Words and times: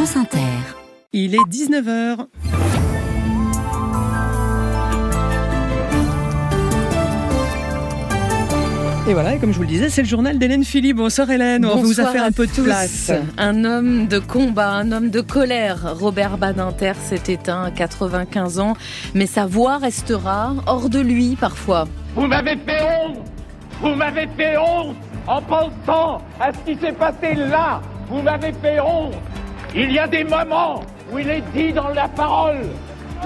France 0.00 0.16
Inter. 0.16 0.38
Il 1.12 1.34
est 1.34 1.46
19h. 1.46 2.24
Et 9.06 9.12
voilà, 9.12 9.34
et 9.34 9.38
comme 9.38 9.52
je 9.52 9.56
vous 9.56 9.62
le 9.64 9.68
disais, 9.68 9.90
c'est 9.90 10.00
le 10.00 10.08
journal 10.08 10.38
d'Hélène 10.38 10.64
Philippe. 10.64 10.96
Bonsoir 10.96 11.30
Hélène, 11.30 11.66
on 11.66 11.82
vous 11.82 12.00
a 12.00 12.06
fait 12.06 12.18
un 12.18 12.32
peu 12.32 12.46
de 12.46 12.62
place. 12.62 13.12
Un 13.36 13.66
homme 13.66 14.06
de 14.06 14.18
combat, 14.18 14.70
un 14.70 14.90
homme 14.90 15.10
de 15.10 15.20
colère. 15.20 15.94
Robert 15.98 16.38
Badinter 16.38 16.94
s'est 16.98 17.30
éteint 17.30 17.64
à 17.64 17.70
95 17.70 18.58
ans, 18.58 18.76
mais 19.14 19.26
sa 19.26 19.44
voix 19.44 19.76
restera 19.76 20.54
hors 20.66 20.88
de 20.88 21.00
lui 21.00 21.36
parfois. 21.38 21.86
Vous 22.14 22.26
m'avez 22.26 22.56
fait 22.56 22.80
honte 22.82 23.18
Vous 23.82 23.94
m'avez 23.94 24.26
fait 24.34 24.56
honte 24.56 24.96
en 25.26 25.42
pensant 25.42 26.22
à 26.40 26.52
ce 26.54 26.72
qui 26.72 26.80
s'est 26.80 26.92
passé 26.92 27.34
là 27.34 27.82
Vous 28.08 28.22
m'avez 28.22 28.54
fait 28.62 28.80
honte 28.80 29.12
Il 29.74 29.92
y 29.92 29.98
a 29.98 30.08
des 30.08 30.24
moments 30.24 30.82
où 31.12 31.18
il 31.18 31.28
est 31.30 31.42
dit 31.54 31.72
dans 31.72 31.88
la 31.88 32.08
parole 32.08 32.66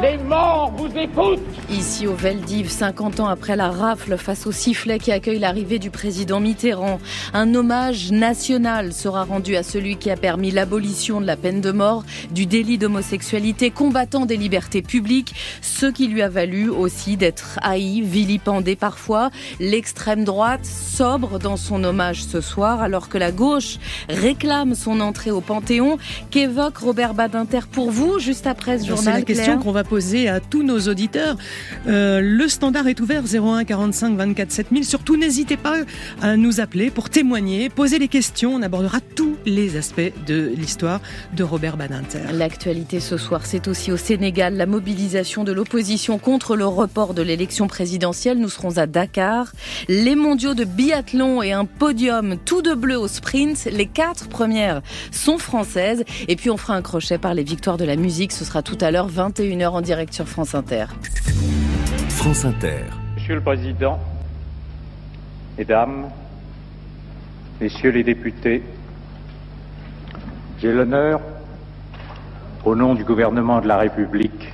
les 0.01 0.19
morts 0.19 0.73
vous 0.77 0.89
écoutent 0.98 1.41
Ici 1.71 2.07
au 2.07 2.15
Veldiv, 2.15 2.69
50 2.69 3.21
ans 3.21 3.29
après 3.29 3.57
la 3.57 3.71
rafle 3.71 4.17
face 4.19 4.47
au 4.47 4.53
sifflet 4.53 4.98
qui 4.98 5.12
accueille 5.12 5.39
l'arrivée 5.39 5.79
du 5.79 5.91
président 5.91 6.41
Mitterrand, 6.41 6.98
un 7.33 7.55
hommage 7.55 8.11
national 8.12 8.93
sera 8.93 9.25
rendu 9.25 9.57
à 9.57 9.62
celui 9.62 9.97
qui 9.97 10.11
a 10.11 10.17
permis 10.17 10.51
l'abolition 10.51 11.20
de 11.20 11.27
la 11.27 11.37
peine 11.37 11.61
de 11.61 11.70
mort, 11.70 12.05
du 12.30 12.47
délit 12.47 12.77
d'homosexualité, 12.77 13.70
combattant 13.70 14.27
des 14.27 14.37
libertés 14.37 14.83
publiques, 14.83 15.34
ce 15.62 15.87
qui 15.87 16.09
lui 16.09 16.23
a 16.23 16.29
valu 16.29 16.69
aussi 16.69 17.17
d'être 17.17 17.59
haï, 17.62 18.03
vilipendé 18.03 18.77
parfois. 18.77 19.31
L'extrême 19.61 20.25
droite 20.25 20.65
sobre 20.65 21.39
dans 21.39 21.56
son 21.56 21.83
hommage 21.84 22.25
ce 22.25 22.41
soir, 22.41 22.83
alors 22.83 23.09
que 23.09 23.19
la 23.19 23.33
gauche 23.33 23.79
réclame 24.09 24.75
son 24.75 25.01
entrée 25.01 25.31
au 25.31 25.41
Panthéon. 25.41 25.98
Qu'évoque 26.31 26.79
Robert 26.79 27.15
Badinter 27.15 27.61
pour 27.70 27.91
vous, 27.91 28.19
juste 28.19 28.47
après 28.47 28.79
ce 28.79 28.87
journal 28.87 29.05
C'est 29.05 29.11
la 29.12 29.23
question 29.23 29.59
qu'on 29.59 29.73
va 29.73 29.84
poser 29.84 30.28
à 30.28 30.41
tous 30.41 30.62
nos 30.62 30.81
auditeurs. 30.89 31.36
Euh, 31.86 32.20
le 32.20 32.48
standard 32.48 32.89
est 32.89 33.00
ouvert 33.00 33.22
01 33.22 33.64
45 33.64 34.17
24 34.17 34.50
7000. 34.50 34.84
Surtout, 34.84 35.17
n'hésitez 35.17 35.56
pas 35.56 35.77
à 36.22 36.36
nous 36.36 36.61
appeler 36.61 36.91
pour 36.91 37.11
témoigner, 37.11 37.69
poser 37.69 37.98
les 37.98 38.08
questions. 38.08 38.55
On 38.55 38.62
abordera 38.62 38.98
tous 39.00 39.36
les 39.47 39.77
aspects 39.77 40.12
de 40.27 40.53
l'histoire 40.56 41.00
de 41.34 41.45
Robert 41.45 41.77
Badinter. 41.77 42.33
L'actualité 42.33 43.00
ce 43.00 43.17
soir, 43.17 43.42
c'est 43.45 43.69
aussi 43.69 43.92
au 43.92 43.97
Sénégal 43.97 44.56
la 44.56 44.67
mobilisation 44.67 45.45
de 45.45 45.53
l'opposition 45.53 46.19
contre 46.19 46.56
le 46.56 46.67
report 46.67 47.14
de 47.14 47.23
l'élection 47.23 47.67
présidentielle. 47.67 48.39
Nous 48.39 48.48
serons 48.48 48.78
à 48.78 48.86
Dakar. 48.86 49.53
Les 49.89 50.17
mondiaux 50.17 50.55
de 50.55 50.64
biathlon 50.64 51.42
et 51.42 51.53
un 51.53 51.67
podium 51.67 52.36
tout 52.45 52.62
de 52.62 52.75
bleu 52.75 52.98
au 52.98 53.08
sprint. 53.08 53.67
Les 53.67 53.86
quatre 53.86 54.28
premières 54.28 54.83
sont 55.12 55.39
françaises. 55.39 56.05
Et 56.28 56.36
puis 56.36 56.51
on 56.51 56.56
fera 56.56 56.75
un 56.75 56.83
crochet 56.83 57.19
par 57.19 57.34
les 57.34 57.42
victoires 57.45 57.77
de 57.77 57.84
la 57.84 57.97
musique. 57.97 58.33
Ce 58.33 58.45
sera 58.45 58.62
tout 58.62 58.78
à 58.80 58.91
l'heure 58.91 59.11
21h 59.11 59.73
en 59.75 59.80
direct 59.80 60.12
sur 60.12 60.28
France 60.28 60.55
Inter. 60.55 60.86
France 62.08 62.44
Inter. 62.44 62.84
Monsieur 63.17 63.34
le 63.34 63.41
Président, 63.41 63.98
Mesdames, 65.58 66.11
Messieurs 67.61 67.91
les 67.91 68.05
députés, 68.05 68.62
j'ai 70.61 70.72
l'honneur, 70.72 71.20
au 72.64 72.75
nom 72.75 72.95
du 72.95 73.05
gouvernement 73.05 73.61
de 73.61 73.69
la 73.69 73.78
République, 73.78 74.52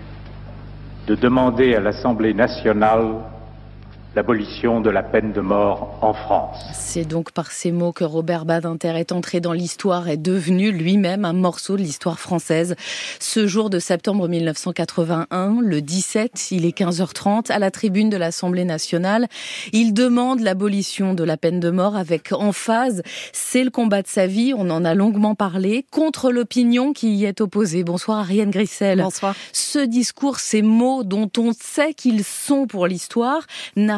de 1.06 1.14
demander 1.14 1.74
à 1.74 1.80
l'Assemblée 1.80 2.34
nationale 2.34 3.06
l'abolition 4.16 4.80
de 4.80 4.90
la 4.90 5.04
peine 5.04 5.32
de 5.32 5.40
mort 5.40 5.96
en 6.02 6.12
France. 6.12 6.58
C'est 6.72 7.04
donc 7.04 7.30
par 7.30 7.52
ces 7.52 7.70
mots 7.70 7.92
que 7.92 8.02
Robert 8.02 8.44
Badinter 8.44 8.94
est 8.96 9.12
entré 9.12 9.40
dans 9.40 9.52
l'histoire 9.52 10.08
et 10.08 10.16
devenu 10.16 10.72
lui-même 10.72 11.24
un 11.24 11.32
morceau 11.32 11.76
de 11.76 11.82
l'histoire 11.82 12.18
française. 12.18 12.74
Ce 13.20 13.46
jour 13.46 13.70
de 13.70 13.78
septembre 13.78 14.26
1981, 14.26 15.58
le 15.62 15.80
17, 15.80 16.50
il 16.50 16.64
est 16.64 16.76
15h30, 16.76 17.52
à 17.52 17.60
la 17.60 17.70
tribune 17.70 18.10
de 18.10 18.16
l'Assemblée 18.16 18.64
nationale, 18.64 19.28
il 19.72 19.94
demande 19.94 20.40
l'abolition 20.40 21.14
de 21.14 21.22
la 21.22 21.36
peine 21.36 21.60
de 21.60 21.70
mort 21.70 21.96
avec 21.96 22.32
emphase, 22.32 23.02
c'est 23.32 23.62
le 23.62 23.70
combat 23.70 24.02
de 24.02 24.08
sa 24.08 24.26
vie, 24.26 24.52
on 24.56 24.70
en 24.70 24.84
a 24.84 24.94
longuement 24.94 25.36
parlé, 25.36 25.86
contre 25.92 26.32
l'opinion 26.32 26.92
qui 26.92 27.14
y 27.14 27.26
est 27.26 27.40
opposée. 27.40 27.84
Bonsoir 27.84 28.18
Ariane 28.18 28.50
Grissel. 28.50 29.02
Bonsoir. 29.02 29.36
Ce 29.52 29.78
discours, 29.78 30.40
ces 30.40 30.62
mots 30.62 31.04
dont 31.04 31.30
on 31.38 31.52
sait 31.52 31.94
qu'ils 31.94 32.24
sont 32.24 32.66
pour 32.66 32.88
l'histoire, 32.88 33.46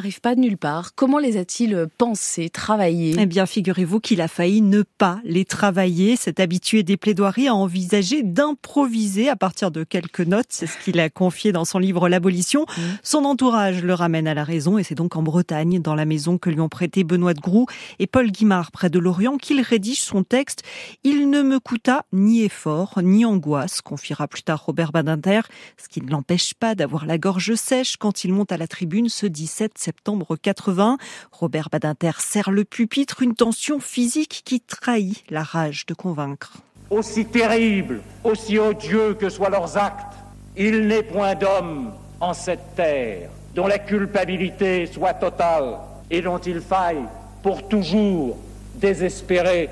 n'arrivent 0.03 0.21
pas 0.21 0.35
de 0.35 0.41
nulle 0.41 0.59
part. 0.59 0.97
Comment 0.97 1.19
les 1.19 1.37
a-t-il 1.37 1.87
pensés, 1.97 2.51
travaillés? 2.51 3.15
Eh 3.21 3.27
bien, 3.27 3.47
figurez-vous 3.47 4.01
qu'il 4.01 4.21
a 4.21 4.27
failli 4.27 4.61
ne 4.61 4.83
pas 4.83 5.21
les 5.23 5.45
travailler. 5.45 6.17
Cet 6.17 6.41
habitué 6.41 6.83
des 6.83 6.97
plaidoiries 6.97 7.47
a 7.47 7.55
envisagé 7.55 8.25
d'improviser 8.25 9.29
à 9.29 9.37
partir 9.37 9.71
de 9.71 9.85
quelques 9.85 10.23
notes. 10.23 10.49
C'est 10.49 10.67
ce 10.67 10.77
qu'il 10.79 10.99
a 10.99 11.09
confié 11.09 11.53
dans 11.53 11.65
son 11.65 11.79
livre 11.79 12.09
L'abolition. 12.09 12.63
Mmh. 12.63 12.81
Son 13.05 13.25
entourage 13.25 13.85
le 13.85 13.95
ramène 13.95 14.27
à 14.27 14.35
la 14.35 14.43
raison 14.43 14.77
et 14.77 14.83
c'est 14.83 14.97
donc 14.97 15.15
en 15.15 15.23
Bretagne, 15.23 15.81
dans 15.81 15.95
la 15.95 16.05
maison 16.05 16.37
que 16.37 16.51
lui 16.51 16.59
ont 16.59 16.69
prêté 16.69 17.05
Benoît 17.05 17.35
de 17.35 17.41
Groux 17.41 17.67
et 18.01 18.09
Paul 18.09 18.33
Guimard 18.33 18.73
près 18.73 18.91
de 18.91 18.99
Lorient, 18.99 19.37
qu'il 19.39 19.61
rédige 19.61 20.01
son 20.01 20.25
texte. 20.25 20.65
Il 21.05 21.31
ne 21.31 21.43
me 21.43 21.61
coûta 21.61 22.07
ni 22.13 22.43
effort, 22.43 22.99
ni 23.05 23.25
angoisse, 23.25 23.83
confiera 23.83 24.27
plus 24.27 24.43
tard 24.43 24.65
Robert 24.67 24.91
Badinter, 24.91 25.43
ce 25.81 25.89
qui 25.89 26.03
ne 26.03 26.11
l'empêche 26.11 26.55
pas 26.55 26.75
d'avoir 26.75 27.07
la 27.07 27.19
gorge 27.19 27.55
sèche 27.55 27.97
quand 27.97 28.25
il 28.25 28.33
monte 28.33 28.51
à 28.51 28.57
la 28.57 28.67
tribune 28.67 29.09
ce 29.09 29.27
17 29.27 29.79
septembre 29.79 29.92
80. 29.93 30.99
Robert 31.33 31.69
Badinter 31.71 32.13
serre 32.19 32.51
le 32.51 32.65
pupitre, 32.65 33.23
une 33.23 33.35
tension 33.35 33.81
physique 33.81 34.43
qui 34.45 34.61
trahit 34.61 35.25
la 35.31 35.43
rage 35.43 35.87
de 35.87 35.95
convaincre. 35.95 36.59
Aussi 36.91 37.25
terribles, 37.25 38.03
aussi 38.25 38.59
odieux 38.59 39.15
que 39.15 39.29
soient 39.29 39.51
leurs 39.51 39.77
actes, 39.77 40.15
il 40.57 40.87
n'est 40.87 41.03
point 41.03 41.35
d'homme 41.35 41.93
en 42.21 42.35
cette 42.35 42.75
terre 42.77 43.31
dont 43.55 43.67
la 43.67 43.79
culpabilité 43.79 44.87
soit 44.87 45.15
totale 45.15 45.79
et 46.11 46.21
dont 46.23 46.39
il 46.39 46.61
faille 46.61 47.05
pour 47.43 47.69
toujours 47.69 48.39
désespérer 48.75 49.69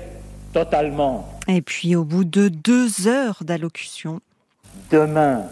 totalement. 0.53 1.27
Et 1.47 1.61
puis 1.61 1.95
au 1.95 2.03
bout 2.03 2.23
de 2.23 2.47
deux 2.47 3.07
heures 3.07 3.39
d'allocution, 3.41 4.21
Demain, 4.89 5.43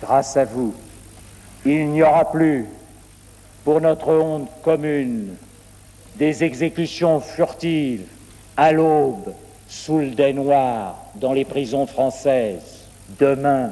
grâce 0.00 0.36
à 0.36 0.44
vous, 0.44 0.74
il 1.64 1.88
n'y 1.88 2.02
aura 2.02 2.30
plus, 2.30 2.66
pour 3.64 3.80
notre 3.80 4.08
honte 4.08 4.50
commune, 4.62 5.34
des 6.16 6.44
exécutions 6.44 7.20
furtives 7.20 8.06
à 8.56 8.72
l'aube 8.72 9.34
sous 9.66 9.98
le 9.98 10.10
dais 10.10 10.34
dans 10.34 11.32
les 11.32 11.44
prisons 11.44 11.86
françaises. 11.86 12.84
Demain, 13.18 13.70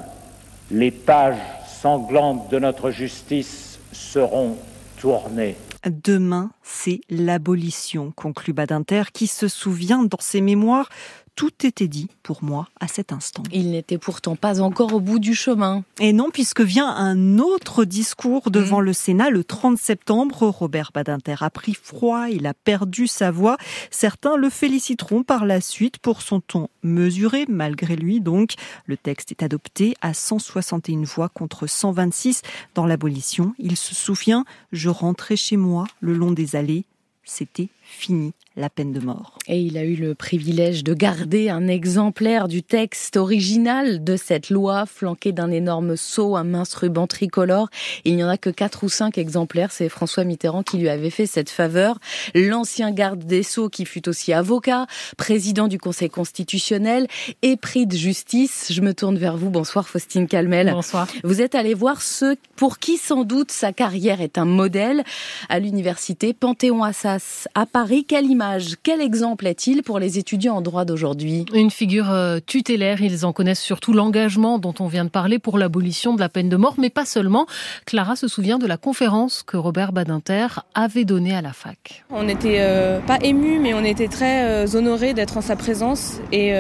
les 0.71 0.91
pages 0.91 1.39
sanglantes 1.67 2.51
de 2.51 2.59
notre 2.59 2.91
justice 2.91 3.79
seront 3.93 4.57
tournées. 4.99 5.57
Demain, 5.85 6.51
c'est 6.63 7.01
l'abolition, 7.11 8.13
conclut 8.15 8.53
Badinter, 8.53 9.05
qui 9.13 9.27
se 9.27 9.49
souvient 9.49 10.05
dans 10.05 10.21
ses 10.21 10.41
mémoires. 10.41 10.89
Tout 11.35 11.67
était 11.67 11.89
dit 11.89 12.09
pour 12.23 12.45
moi 12.45 12.69
à 12.79 12.89
cet 12.89 13.13
instant. 13.13 13.43
Il 13.53 13.71
n'était 13.71 13.97
pourtant 13.97 14.37
pas 14.37 14.61
encore 14.61 14.93
au 14.93 15.01
bout 15.01 15.19
du 15.19 15.35
chemin. 15.35 15.83
Et 15.99 16.13
non, 16.13 16.31
puisque 16.31 16.61
vient 16.61 16.89
un 16.89 17.39
autre 17.39 17.85
discours 17.85 18.51
devant 18.51 18.81
le 18.81 18.93
Sénat 18.93 19.31
le 19.31 19.43
30 19.43 19.79
septembre. 19.79 20.49
Robert 20.49 20.91
Badinter 20.93 21.37
a 21.41 21.49
pris 21.49 21.75
froid, 21.75 22.29
il 22.29 22.47
a 22.47 22.53
perdu 22.53 23.07
sa 23.07 23.31
voix. 23.31 23.57
Certains 23.91 24.37
le 24.37 24.51
féliciteront 24.51 25.23
par 25.23 25.47
la 25.47 25.61
suite 25.63 25.99
pour 25.99 26.21
son 26.21 26.41
ton 26.41 26.69
mesuré, 26.83 27.47
malgré 27.49 27.97
lui 27.97 28.21
donc. 28.21 28.55
Le 28.85 28.99
texte 28.99 29.31
est 29.31 29.43
adopté 29.43 29.95
à 30.03 30.13
161 30.13 31.03
voix 31.03 31.31
contre 31.31 31.67
126 31.67 32.43
dans 32.75 32.85
l'abolition. 32.85 33.55
Il 33.59 33.77
se 33.77 33.95
souvient, 33.95 34.45
je 34.71 34.91
rentrais 34.91 35.37
chez 35.37 35.57
moi 35.57 35.87
le 36.01 36.15
long 36.15 36.31
des 36.31 36.57
allées. 36.57 36.85
C'était 37.25 37.69
fini 37.83 38.33
la 38.57 38.69
peine 38.69 38.93
de 38.93 39.01
mort. 39.01 39.39
Et 39.47 39.61
il 39.61 39.79
a 39.79 39.85
eu 39.85 39.95
le 39.95 40.15
privilège 40.15 40.85
de 40.85 40.93
garder 40.95 41.49
un 41.49 41.69
exemplaire 41.69 42.49
du 42.49 42.63
texte 42.63 43.17
original 43.17 44.05
de 44.05 44.17
cette 44.17 44.51
loi, 44.51 44.85
flanqué 44.87 45.33
d'un 45.33 45.51
énorme 45.51 45.97
sceau, 45.97 46.37
un 46.37 46.45
mince 46.45 46.75
ruban 46.75 47.07
tricolore. 47.07 47.69
Il 48.05 48.17
n'y 48.17 48.25
en 48.25 48.29
a 48.29 48.37
que 48.37 48.51
quatre 48.51 48.85
ou 48.85 48.89
cinq 48.89 49.17
exemplaires. 49.17 49.73
C'est 49.73 49.89
François 49.89 50.25
Mitterrand 50.25 50.63
qui 50.63 50.77
lui 50.77 50.89
avait 50.89 51.11
fait 51.11 51.27
cette 51.27 51.51
faveur. 51.51 51.99
L'ancien 52.35 52.91
garde 52.93 53.25
des 53.25 53.43
Sceaux, 53.43 53.69
qui 53.69 53.87
fut 53.87 54.09
aussi 54.09 54.33
avocat, 54.33 54.87
président 55.17 55.67
du 55.67 55.79
Conseil 55.79 56.11
constitutionnel 56.11 57.07
et 57.41 57.57
prix 57.57 57.87
de 57.87 57.97
justice. 57.97 58.71
Je 58.71 58.81
me 58.83 58.93
tourne 58.93 59.17
vers 59.17 59.37
vous. 59.37 59.51
Bonsoir, 59.51 59.89
Faustine 59.89 60.29
Calmel. 60.29 60.71
Bonsoir. 60.73 61.09
Vous 61.25 61.41
êtes 61.41 61.55
allé 61.55 61.75
voir 61.75 62.03
ceux 62.03 62.37
pour 62.57 62.79
qui 62.79 62.99
sans 62.99 63.25
doute 63.25 63.51
sa 63.51 63.73
carrière 63.73 64.21
est 64.21 64.39
un 64.39 64.45
modèle 64.45 65.05
à 65.49 65.59
l'université 65.59 66.35
Panthéon-Assas 66.35 67.49
à 67.55 67.67
Paris. 67.73 68.05
Quelle 68.07 68.27
image, 68.27 68.75
quel 68.83 69.01
exemple 69.01 69.47
est-il 69.47 69.83
pour 69.83 69.99
les 69.99 70.19
étudiants 70.19 70.57
en 70.57 70.61
droit 70.61 70.85
d'aujourd'hui? 70.85 71.47
Une 71.55 71.71
figure 71.71 72.11
euh, 72.11 72.39
tutélaire. 72.45 73.01
Ils 73.01 73.25
en 73.25 73.33
connaissent 73.33 73.63
surtout 73.63 73.95
l'engagement 73.95 74.59
dont 74.59 74.75
on 74.79 74.89
vient 74.89 75.07
de 75.07 75.11
parler 75.11 75.39
pour 75.39 75.57
l'abolition 75.57 76.15
de 76.15 76.21
la 76.21 76.29
peine 76.29 76.51
de 76.51 76.57
mort, 76.57 76.75
mais 76.77 76.91
pas 76.91 77.07
seulement. 77.07 77.47
Clara 77.87 78.15
se 78.15 78.29
souvient 78.29 78.59
de 78.59 78.67
la 78.67 78.77
conférence 78.77 79.43
que 79.43 79.57
Robert 79.57 79.93
Badinter 79.93 80.49
avait 80.75 81.07
donnée 81.07 81.35
à 81.35 81.41
la 81.41 81.55
fac. 81.55 82.05
On 82.11 82.25
n'était 82.25 82.59
euh, 82.59 83.01
pas 83.01 83.19
ému, 83.23 83.59
mais 83.59 83.73
on 83.73 83.85
était 83.85 84.09
très 84.09 84.45
euh, 84.45 84.77
honorés 84.77 85.15
d'être 85.15 85.39
en 85.39 85.41
sa 85.41 85.57
présence 85.57 86.21
et 86.31 86.53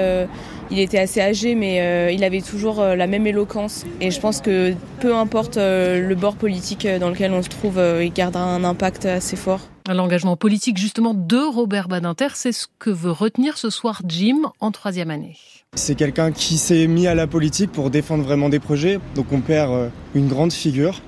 il 0.71 0.79
était 0.79 0.99
assez 0.99 1.21
âgé, 1.21 1.55
mais 1.55 2.15
il 2.15 2.25
avait 2.25 2.41
toujours 2.41 2.83
la 2.83 3.07
même 3.07 3.27
éloquence. 3.27 3.85
Et 4.01 4.11
je 4.11 4.19
pense 4.19 4.41
que 4.41 4.73
peu 5.01 5.15
importe 5.15 5.57
le 5.59 6.15
bord 6.15 6.37
politique 6.37 6.87
dans 6.87 7.11
lequel 7.11 7.33
on 7.33 7.43
se 7.43 7.51
trouve, 7.51 7.81
il 8.01 8.13
gardera 8.13 8.45
un 8.45 8.65
impact 8.65 9.05
assez 9.05 9.37
fort. 9.37 9.61
L'engagement 9.89 10.37
politique 10.37 10.79
justement 10.79 11.13
de 11.13 11.39
Robert 11.39 11.89
Badinter, 11.89 12.29
c'est 12.35 12.53
ce 12.53 12.67
que 12.79 12.91
veut 12.91 13.11
retenir 13.11 13.59
ce 13.59 13.69
soir 13.69 14.03
Jim 14.07 14.53
en 14.61 14.71
troisième 14.71 15.11
année. 15.11 15.37
C'est 15.75 15.97
quelqu'un 15.97 16.31
qui 16.31 16.57
s'est 16.57 16.87
mis 16.87 17.07
à 17.07 17.15
la 17.15 17.27
politique 17.27 17.73
pour 17.73 17.91
défendre 17.91 18.23
vraiment 18.23 18.49
des 18.49 18.61
projets, 18.61 19.01
donc 19.17 19.33
on 19.33 19.41
perd 19.41 19.73
euh, 19.73 19.89
une 20.15 20.29
grande 20.29 20.53
figure 20.53 21.01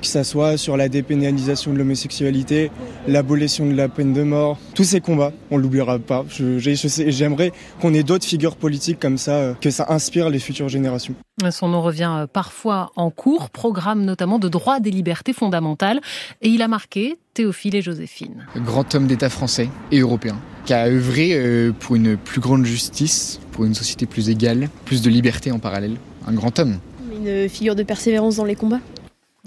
que 0.00 0.06
ce 0.06 0.22
soit 0.22 0.56
sur 0.56 0.76
la 0.76 0.88
dépénalisation 0.88 1.72
de 1.72 1.78
l'homosexualité, 1.78 2.70
l'abolition 3.06 3.66
de 3.66 3.74
la 3.74 3.88
peine 3.88 4.12
de 4.12 4.22
mort, 4.22 4.58
tous 4.74 4.84
ces 4.84 5.00
combats, 5.00 5.32
on 5.50 5.58
l'oubliera 5.58 5.98
pas. 5.98 6.24
J'aimerais 6.28 7.52
qu'on 7.80 7.94
ait 7.94 8.02
d'autres 8.02 8.24
figures 8.24 8.56
politiques 8.56 8.98
comme 8.98 9.18
ça, 9.18 9.32
euh, 9.32 9.54
que 9.54 9.70
ça 9.70 9.86
inspire 9.88 10.30
les 10.30 10.38
futures 10.38 10.68
générations. 10.68 11.14
Son 11.50 11.68
nom 11.68 11.82
revient 11.82 12.12
euh, 12.18 12.26
parfois 12.26 12.92
en 12.96 13.10
cours, 13.10 13.50
programme 13.50 14.04
notamment 14.04 14.38
de 14.38 14.48
droit 14.48 14.80
des 14.80 14.90
libertés 14.90 15.32
fondamentales, 15.32 16.00
et 16.42 16.48
il 16.48 16.62
a 16.62 16.68
marqué 16.68 17.18
Théophile 17.34 17.76
et 17.76 17.82
Joséphine. 17.82 18.46
Grand 18.56 18.94
homme 18.94 19.06
d'État 19.06 19.30
français 19.30 19.68
et 19.92 20.00
européen, 20.00 20.36
qui 20.66 20.74
a 20.74 20.86
œuvré 20.86 21.30
euh, 21.32 21.72
pour 21.78 21.96
une 21.96 22.16
plus 22.16 22.40
grande 22.40 22.64
justice, 22.64 23.40
pour 23.52 23.64
une 23.64 23.74
société 23.74 24.06
plus 24.06 24.28
égale, 24.30 24.68
plus 24.84 25.02
de 25.02 25.10
liberté 25.10 25.52
en 25.52 25.58
parallèle. 25.58 25.96
Un 26.26 26.32
grand 26.32 26.58
homme. 26.58 26.78
Une 27.24 27.48
figure 27.48 27.74
de 27.74 27.82
persévérance 27.82 28.36
dans 28.36 28.44
les 28.44 28.56
combats? 28.56 28.80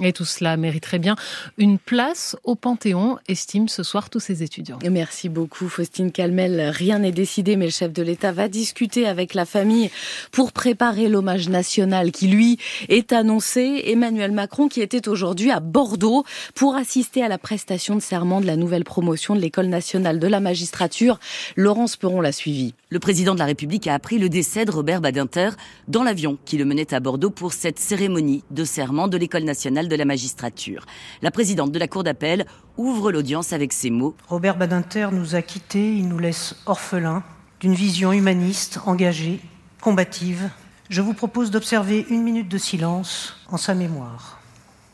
Et 0.02 0.14
tout 0.14 0.26
cela 0.26 0.58
mériterait 0.58 1.00
bien 1.00 1.16
une 1.58 1.78
place 1.78 2.36
au 2.44 2.56
Panthéon, 2.56 3.18
estiment 3.28 3.68
ce 3.68 3.84
soir 3.84 4.10
tous 4.10 4.20
ces 4.20 4.44
étudiants. 4.44 4.80
Merci 4.90 5.30
beaucoup 5.30 5.70
Faustine 5.70 6.12
Calmel. 6.12 6.72
Rien 6.74 7.00
n'est 7.00 7.12
décidé, 7.12 7.56
mais 7.56 7.66
le 7.66 7.72
chef 7.72 7.94
de 7.94 8.02
l'État 8.02 8.32
va 8.32 8.48
discuter 8.48 9.08
avec 9.08 9.34
la 9.34 9.46
famille 9.46 9.90
pour 10.32 10.52
préparer 10.52 11.08
l'hommage 11.08 11.50
national 11.50 12.12
qui, 12.12 12.28
lui, 12.28 12.58
est 12.90 13.14
annoncé. 13.14 13.84
Emmanuel 13.86 14.32
Macron 14.32 14.68
qui 14.68 14.82
était 14.82 15.08
aujourd'hui 15.08 15.52
à 15.52 15.60
Bordeaux 15.60 16.24
pour 16.56 16.76
assister 16.76 17.24
à 17.24 17.28
la 17.28 17.38
prestation 17.38 17.96
de 17.96 18.02
serment 18.02 18.42
de 18.42 18.48
la 18.48 18.56
nouvelle 18.56 18.84
promotion 18.84 19.36
de 19.36 19.40
l'École 19.40 19.68
nationale 19.68 20.20
de 20.20 20.28
la 20.28 20.40
magistrature. 20.40 21.20
Laurence 21.56 21.98
Peron 21.98 22.22
l'a 22.22 22.32
suivi. 22.32 22.74
Le 22.90 23.00
président 23.00 23.34
de 23.34 23.40
la 23.40 23.46
République 23.46 23.88
a 23.88 23.94
appris 23.94 24.20
le 24.20 24.30
décès 24.30 24.66
de 24.66 24.72
Robert 24.72 25.02
Badinter 25.02 25.50
dans 25.88 26.04
l'avion 26.04 26.38
qui 26.46 26.58
le 26.58 26.66
menait 26.66 26.94
à 26.94 27.00
Bordeaux 27.00 27.30
pour 27.30 27.54
cette 27.54 27.80
cérémonie 27.80 28.44
de 28.52 28.64
serment 28.64 29.08
de 29.08 29.18
l'École 29.18 29.44
nationale 29.44 29.88
de 29.88 29.93
la 29.96 30.06
magistrature. 30.06 30.86
La 31.22 31.32
présidente 31.32 31.72
de 31.72 31.80
la 31.80 31.88
Cour 31.88 32.04
d'appel 32.04 32.46
ouvre 32.78 33.12
l'audience 33.12 33.54
avec 33.54 33.74
ces 33.74 33.90
mots. 33.90 34.16
Robert 34.28 34.58
Badinter 34.58 35.10
nous 35.12 35.36
a 35.36 35.42
quittés, 35.42 35.96
il 35.96 36.08
nous 36.08 36.20
laisse 36.20 36.56
orphelins 36.66 37.24
d'une 37.60 37.74
vision 37.74 38.12
humaniste, 38.12 38.80
engagée, 38.86 39.40
combative. 39.82 40.50
Je 40.90 41.02
vous 41.02 41.14
propose 41.14 41.52
d'observer 41.52 42.06
une 42.10 42.24
minute 42.24 42.50
de 42.50 42.58
silence 42.58 43.36
en 43.50 43.58
sa 43.58 43.74
mémoire. 43.74 44.40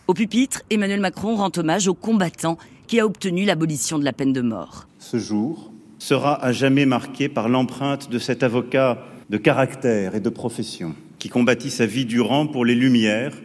Au 0.08 0.14
pupitre, 0.14 0.62
Emmanuel 0.70 1.00
Macron 1.00 1.36
rend 1.36 1.52
hommage 1.56 1.88
au 1.88 1.94
combattant 1.94 2.58
qui 2.88 3.00
a 3.00 3.06
obtenu 3.06 3.46
l'abolition 3.46 4.00
de 4.00 4.06
la 4.06 4.14
peine 4.14 4.34
de 4.34 4.42
mort. 4.42 4.88
Ce 4.98 5.18
jour 5.18 5.72
sera 6.00 6.44
à 6.44 6.52
jamais 6.52 6.86
marqué 6.86 7.30
par 7.30 7.50
l'empreinte 7.50 8.10
de 8.10 8.18
cet 8.18 8.42
avocat 8.42 9.04
de 9.30 9.38
caractère 9.38 10.16
et 10.16 10.20
de 10.20 10.30
profession 10.30 10.96
qui 11.20 11.30
combattit 11.30 11.70
sa 11.70 11.86
vie 11.86 12.06
durant 12.06 12.48
pour 12.48 12.66
les 12.66 12.76
Lumières, 12.76 13.36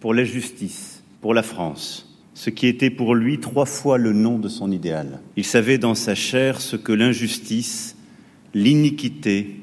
pour 0.00 0.14
la 0.14 0.24
justice, 0.24 0.95
pour 1.20 1.34
la 1.34 1.42
France, 1.42 2.18
ce 2.34 2.50
qui 2.50 2.66
était 2.66 2.90
pour 2.90 3.14
lui 3.14 3.40
trois 3.40 3.66
fois 3.66 3.98
le 3.98 4.12
nom 4.12 4.38
de 4.38 4.48
son 4.48 4.70
idéal. 4.70 5.20
Il 5.36 5.44
savait 5.44 5.78
dans 5.78 5.94
sa 5.94 6.14
chair 6.14 6.60
ce 6.60 6.76
que 6.76 6.92
l'injustice, 6.92 7.96
l'iniquité, 8.54 9.56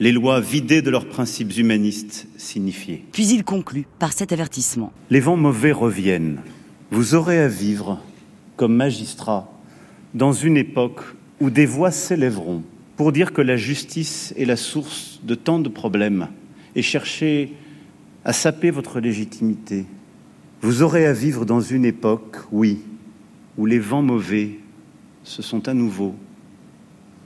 les 0.00 0.12
lois 0.12 0.40
vidées 0.40 0.82
de 0.82 0.90
leurs 0.90 1.08
principes 1.08 1.56
humanistes 1.56 2.26
signifiaient. 2.36 3.02
Puis 3.12 3.28
il 3.28 3.44
conclut 3.44 3.86
par 3.98 4.12
cet 4.12 4.32
avertissement. 4.32 4.92
Les 5.10 5.20
vents 5.20 5.36
mauvais 5.36 5.72
reviennent. 5.72 6.40
Vous 6.90 7.14
aurez 7.14 7.38
à 7.38 7.48
vivre 7.48 8.00
comme 8.56 8.74
magistrat 8.74 9.52
dans 10.14 10.32
une 10.32 10.56
époque 10.56 11.02
où 11.40 11.50
des 11.50 11.66
voix 11.66 11.90
s'élèveront 11.90 12.62
pour 12.96 13.12
dire 13.12 13.32
que 13.32 13.42
la 13.42 13.56
justice 13.56 14.34
est 14.36 14.44
la 14.44 14.56
source 14.56 15.20
de 15.22 15.34
tant 15.34 15.58
de 15.58 15.68
problèmes 15.68 16.28
et 16.74 16.82
chercher 16.82 17.54
à 18.24 18.32
saper 18.32 18.70
votre 18.70 19.00
légitimité. 19.00 19.86
Vous 20.62 20.82
aurez 20.82 21.06
à 21.06 21.12
vivre 21.14 21.46
dans 21.46 21.60
une 21.60 21.86
époque, 21.86 22.36
oui, 22.52 22.80
où 23.56 23.64
les 23.64 23.78
vents 23.78 24.02
mauvais 24.02 24.58
se 25.24 25.40
sont 25.40 25.66
à 25.68 25.74
nouveau 25.74 26.14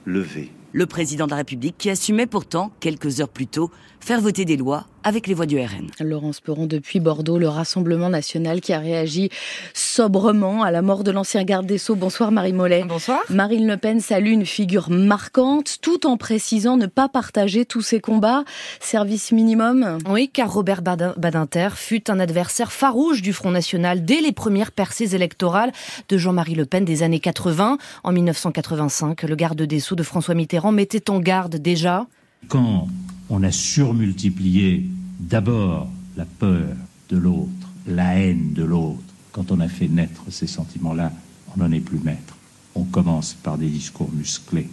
levés. 0.04 0.52
Le 0.72 0.86
président 0.86 1.26
de 1.26 1.30
la 1.30 1.38
République 1.38 1.76
qui 1.76 1.90
assumait 1.90 2.26
pourtant, 2.26 2.70
quelques 2.78 3.20
heures 3.20 3.28
plus 3.28 3.48
tôt, 3.48 3.70
faire 3.98 4.20
voter 4.20 4.44
des 4.44 4.56
lois 4.56 4.86
avec 5.04 5.26
les 5.26 5.34
voix 5.34 5.46
du 5.46 5.60
RN. 5.60 5.90
Laurence 6.00 6.40
Peron 6.40 6.66
depuis 6.66 6.98
Bordeaux, 6.98 7.38
le 7.38 7.48
Rassemblement 7.48 8.08
national 8.08 8.60
qui 8.60 8.72
a 8.72 8.78
réagi 8.78 9.28
sobrement 9.74 10.62
à 10.62 10.70
la 10.70 10.82
mort 10.82 11.04
de 11.04 11.10
l'ancien 11.10 11.44
garde 11.44 11.66
des 11.66 11.78
Sceaux. 11.78 11.94
Bonsoir 11.94 12.32
Marie 12.32 12.54
Mollet. 12.54 12.84
Bonsoir. 12.84 13.20
Marine 13.28 13.66
Le 13.66 13.76
Pen 13.76 14.00
salue 14.00 14.32
une 14.32 14.46
figure 14.46 14.90
marquante 14.90 15.76
tout 15.82 16.06
en 16.06 16.16
précisant 16.16 16.76
ne 16.76 16.86
pas 16.86 17.08
partager 17.08 17.66
tous 17.66 17.82
ses 17.82 18.00
combats. 18.00 18.44
Service 18.80 19.30
minimum 19.30 19.98
Oui, 20.08 20.30
car 20.32 20.52
Robert 20.52 20.82
Badinter 20.82 21.68
fut 21.74 22.10
un 22.10 22.18
adversaire 22.18 22.72
farouche 22.72 23.20
du 23.20 23.32
Front 23.34 23.50
National 23.50 24.04
dès 24.04 24.20
les 24.20 24.32
premières 24.32 24.72
percées 24.72 25.14
électorales 25.14 25.72
de 26.08 26.16
Jean-Marie 26.16 26.54
Le 26.54 26.64
Pen 26.64 26.84
des 26.84 27.02
années 27.02 27.20
80. 27.20 27.78
En 28.02 28.12
1985, 28.12 29.22
le 29.22 29.36
garde 29.36 29.62
des 29.62 29.80
Sceaux 29.80 29.96
de 29.96 30.02
François 30.02 30.34
Mitterrand 30.34 30.72
mettait 30.72 31.10
en 31.10 31.20
garde 31.20 31.56
déjà. 31.56 32.06
Quand 32.48 32.88
on 33.30 33.42
a 33.42 33.50
surmultiplié 33.50 34.88
d'abord 35.18 35.88
la 36.16 36.24
peur 36.24 36.76
de 37.08 37.16
l'autre, 37.16 37.68
la 37.86 38.18
haine 38.18 38.52
de 38.52 38.62
l'autre. 38.62 39.02
Quand 39.32 39.50
on 39.50 39.60
a 39.60 39.68
fait 39.68 39.88
naître 39.88 40.22
ces 40.30 40.46
sentiments-là, 40.46 41.12
on 41.54 41.60
n'en 41.60 41.72
est 41.72 41.80
plus 41.80 41.98
maître. 41.98 42.36
On 42.74 42.84
commence 42.84 43.34
par 43.34 43.58
des 43.58 43.68
discours 43.68 44.10
musclés. 44.12 44.68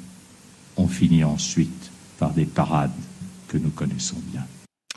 On 0.77 0.87
finit 0.87 1.23
ensuite 1.23 1.91
par 2.19 2.33
des 2.33 2.45
parades 2.45 2.91
que 3.47 3.57
nous 3.57 3.69
connaissons 3.69 4.17
bien. 4.31 4.45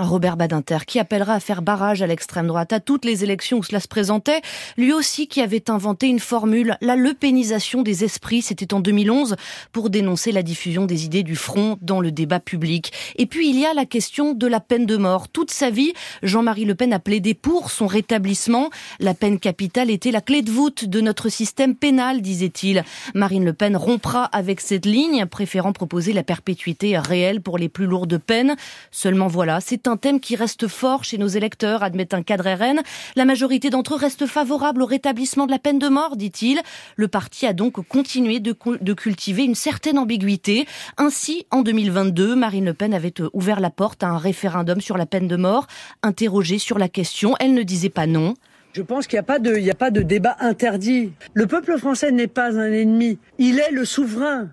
Robert 0.01 0.37
Badinter, 0.37 0.79
qui 0.87 0.99
appellera 0.99 1.35
à 1.35 1.41
faire 1.41 1.63
barrage 1.63 2.03
à 2.03 2.09
l'extrême 2.09 2.49
droite 2.49 2.73
à 2.73 2.81
toutes 2.81 3.05
les 3.05 3.23
élections 3.23 3.59
où 3.59 3.63
cela 3.63 3.79
se 3.79 3.87
présentait, 3.87 4.41
lui 4.77 4.93
aussi 4.93 5.29
qui 5.29 5.41
avait 5.41 5.71
inventé 5.71 6.09
une 6.09 6.19
formule, 6.19 6.77
la 6.81 6.97
lepénisation 6.97 7.83
des 7.83 8.03
esprits, 8.03 8.43
c'était 8.43 8.75
en 8.75 8.81
2011, 8.81 9.37
pour 9.71 9.91
dénoncer 9.91 10.33
la 10.33 10.43
diffusion 10.43 10.87
des 10.87 11.05
idées 11.05 11.23
du 11.23 11.37
front 11.37 11.79
dans 11.81 12.01
le 12.01 12.11
débat 12.11 12.41
public. 12.41 12.93
Et 13.17 13.27
puis 13.27 13.49
il 13.49 13.59
y 13.59 13.67
a 13.67 13.73
la 13.73 13.87
question 13.87 14.33
de 14.33 14.47
la 14.49 14.59
peine 14.59 14.85
de 14.85 14.97
mort. 14.97 15.29
Toute 15.29 15.53
sa 15.53 15.71
vie, 15.71 15.93
Jean-Marie 16.25 16.65
Le 16.65 16.75
Pen 16.75 16.93
a 16.93 16.99
plaidé 16.99 17.35
pour 17.35 17.71
son 17.71 17.87
rétablissement. 17.87 18.71
La 18.99 19.15
peine 19.15 19.39
capitale 19.39 19.91
était 19.91 20.11
la 20.11 20.21
clé 20.21 20.43
de 20.43 20.51
voûte 20.51 20.87
de 20.87 21.01
notre 21.01 21.29
système 21.29 21.77
pénal, 21.77 22.21
disait-il. 22.21 22.83
Marine 23.15 23.45
Le 23.45 23.53
Pen 23.53 23.77
rompra 23.77 24.25
avec 24.25 24.61
cette 24.61 24.87
ligne, 24.87 25.27
préférant 25.27 25.73
proposer 25.73 26.13
la 26.13 26.25
perpétuité 26.25 26.99
réelle 26.99 27.41
pour 27.41 27.59
les 27.59 27.69
plus 27.69 27.87
lourdes 27.87 28.19
peines. 28.19 28.57
Seulement 28.91 29.29
voilà, 29.29 29.61
un 29.87 29.97
thème 29.97 30.21
qui 30.21 30.37
reste 30.37 30.69
fort 30.69 31.05
chez 31.05 31.19
nos 31.19 31.27
électeurs, 31.27 31.83
admet 31.83 32.15
un 32.15 32.23
cadre 32.23 32.49
RN. 32.49 32.81
La 33.17 33.25
majorité 33.25 33.71
d'entre 33.71 33.95
eux 33.95 33.99
reste 33.99 34.27
favorable 34.27 34.83
au 34.83 34.87
rétablissement 34.87 35.47
de 35.47 35.51
la 35.51 35.59
peine 35.59 35.79
de 35.79 35.89
mort, 35.89 36.17
dit-il. 36.17 36.61
Le 36.97 37.09
parti 37.09 37.47
a 37.47 37.53
donc 37.53 37.87
continué 37.87 38.41
de, 38.41 38.53
cultiver 38.95 39.45
une 39.45 39.55
certaine 39.55 39.99
ambiguïté. 39.99 40.67
Ainsi, 40.97 41.47
en 41.51 41.63
2022, 41.63 42.35
Marine 42.35 42.67
Le 42.67 42.75
Pen 42.75 42.95
avait 42.95 43.21
euh, 43.21 43.31
ouvert 43.33 43.61
la 43.61 43.71
porte 43.71 44.03
à 44.03 44.09
un 44.09 44.19
référendum 44.19 44.81
sur 44.81 44.97
la 44.97 45.07
peine 45.07 45.29
de 45.29 45.37
mort. 45.37 45.67
Interrogée 46.03 46.59
sur 46.59 46.79
la 46.79 46.89
question, 46.89 47.35
elle 47.41 47.55
ne 47.55 47.63
disait 47.63 47.91
pas 47.91 48.07
non. 48.07 48.35
Je 48.73 48.83
pense 48.83 49.07
qu'il 49.07 49.17
n'y 49.17 49.71
a 49.71 49.75
pas 49.75 49.91
de 49.91 50.03
débat 50.03 50.37
interdit. 50.41 51.13
Le 51.33 51.47
peuple 51.47 51.79
français 51.79 52.11
n'est 52.11 52.27
pas 52.27 52.59
un 52.59 52.73
ennemi. 52.73 53.19
Il 53.39 53.61
est 53.61 53.71
le 53.71 53.85
souverain. 53.85 54.49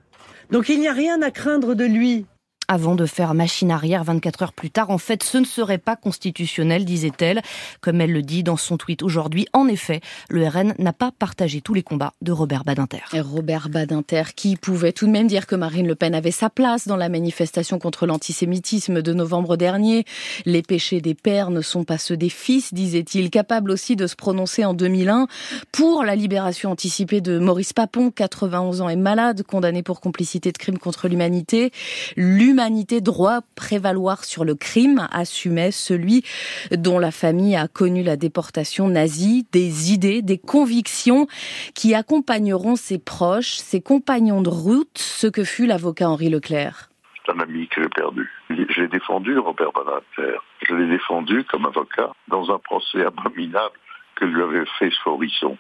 Donc 0.52 0.70
il 0.70 0.80
n'y 0.80 0.88
a 0.88 0.94
rien 0.94 1.22
à 1.22 1.32
craindre 1.32 1.74
de 1.74 1.86
lui. 1.86 2.26
Avant 2.72 2.96
de 2.96 3.06
faire 3.06 3.34
machine 3.34 3.70
arrière 3.70 4.06
24 4.06 4.44
heures 4.44 4.54
plus 4.54 4.70
tard. 4.70 4.92
En 4.92 4.98
fait, 4.98 5.24
ce 5.24 5.38
ne 5.38 5.44
serait 5.44 5.78
pas 5.78 5.98
constitutionnel, 5.98 6.86
disait-elle. 6.86 7.42
Comme 7.82 8.00
elle 8.00 8.14
le 8.14 8.22
dit 8.22 8.44
dans 8.44 8.56
son 8.56 8.78
tweet 8.78 9.04
aujourd'hui, 9.04 9.46
en 9.52 9.68
effet, 9.68 10.00
le 10.30 10.48
RN 10.48 10.74
n'a 10.80 10.94
pas 10.94 11.12
partagé 11.12 11.60
tous 11.60 11.74
les 11.74 11.84
combats 11.84 12.14
de 12.22 12.32
Robert 12.32 12.64
Badinter. 12.64 13.02
Robert 13.14 13.68
Badinter 13.68 14.24
qui 14.38 14.56
pouvait 14.56 14.94
tout 14.94 15.06
de 15.06 15.12
même 15.12 15.28
dire 15.28 15.48
que 15.48 15.56
Marine 15.56 15.86
Le 15.86 15.96
Pen 15.96 16.16
avait 16.16 16.32
sa 16.32 16.50
place 16.50 16.88
dans 16.88 16.96
la 16.96 17.10
manifestation 17.10 17.78
contre 17.78 18.06
l'antisémitisme 18.06 19.02
de 19.02 19.14
novembre 19.14 19.58
dernier. 19.58 20.06
Les 20.46 20.62
péchés 20.62 21.02
des 21.02 21.14
pères 21.14 21.50
ne 21.50 21.60
sont 21.60 21.84
pas 21.84 21.98
ceux 21.98 22.16
des 22.16 22.30
fils, 22.30 22.74
disait-il, 22.74 23.32
capable 23.32 23.72
aussi 23.72 23.98
de 23.98 24.08
se 24.08 24.16
prononcer 24.16 24.64
en 24.64 24.74
2001 24.74 25.28
pour 25.74 26.06
la 26.06 26.16
libération 26.16 26.72
anticipée 26.72 27.20
de 27.20 27.38
Maurice 27.38 27.74
Papon, 27.74 28.12
91 28.12 28.80
ans 28.80 28.88
et 28.88 28.96
malade, 28.96 29.44
condamné 29.44 29.84
pour 29.84 30.00
complicité 30.00 30.54
de 30.54 30.58
crimes 30.58 30.80
contre 30.80 31.10
l'humanité. 31.10 31.74
L'humanité 32.16 32.61
droit 33.02 33.42
prévaloir 33.56 34.24
sur 34.24 34.46
le 34.46 34.56
crime, 34.56 35.08
assumait 35.12 35.72
celui 35.72 36.24
dont 36.72 37.00
la 37.00 37.12
famille 37.12 37.56
a 37.56 37.68
connu 37.68 38.04
la 38.04 38.18
déportation 38.18 38.88
nazie, 38.88 39.48
des 39.52 39.92
idées, 39.94 40.22
des 40.22 40.38
convictions 40.38 41.28
qui 41.76 41.96
accompagneront 41.96 42.76
ses 42.76 43.00
proches, 43.00 43.56
ses 43.56 43.82
compagnons 43.82 44.42
de 44.42 44.50
route, 44.50 44.98
ce 44.98 45.28
que 45.28 45.44
fut 45.44 45.66
l'avocat 45.66 46.10
Henri 46.10 46.30
Leclerc. 46.30 46.90
Un 47.28 47.40
ami 47.40 47.68
que 47.68 47.82
j'ai 47.82 47.90
perdu. 47.90 48.30
J'ai 48.50 48.88
défendu 48.88 49.38
Robert 49.38 49.72
Badinter. 49.72 50.38
Je 50.68 50.76
l'ai 50.76 50.88
défendu 50.88 51.46
comme 51.46 51.66
avocat 51.66 52.12
dans 52.28 52.52
un 52.52 52.60
procès 52.60 53.06
abominable 53.06 53.76
que 54.16 54.26
lui 54.26 54.42
avait 54.42 54.66
fait 54.80 54.92
Forisson. 55.04 55.58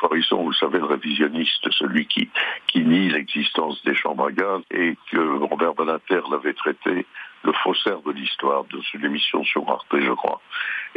Forisson, 0.00 0.42
vous 0.42 0.52
savez, 0.52 0.78
le 0.78 0.84
révisionniste, 0.84 1.70
celui 1.72 2.06
qui, 2.06 2.30
nie 2.74 3.08
l'existence 3.10 3.82
des 3.84 3.94
chambres 3.94 4.26
à 4.26 4.32
gaz, 4.32 4.62
et 4.70 4.96
que 5.10 5.18
Robert 5.18 5.74
Badinter 5.74 6.20
l'avait 6.30 6.54
traité 6.54 7.06
le 7.44 7.52
faussaire 7.52 8.00
de 8.02 8.12
l'histoire 8.12 8.64
de 8.64 8.80
une 8.94 9.04
émission 9.04 9.44
sur 9.44 9.68
Arte, 9.68 9.86
je 9.92 10.12
crois. 10.12 10.40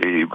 Et 0.04 0.26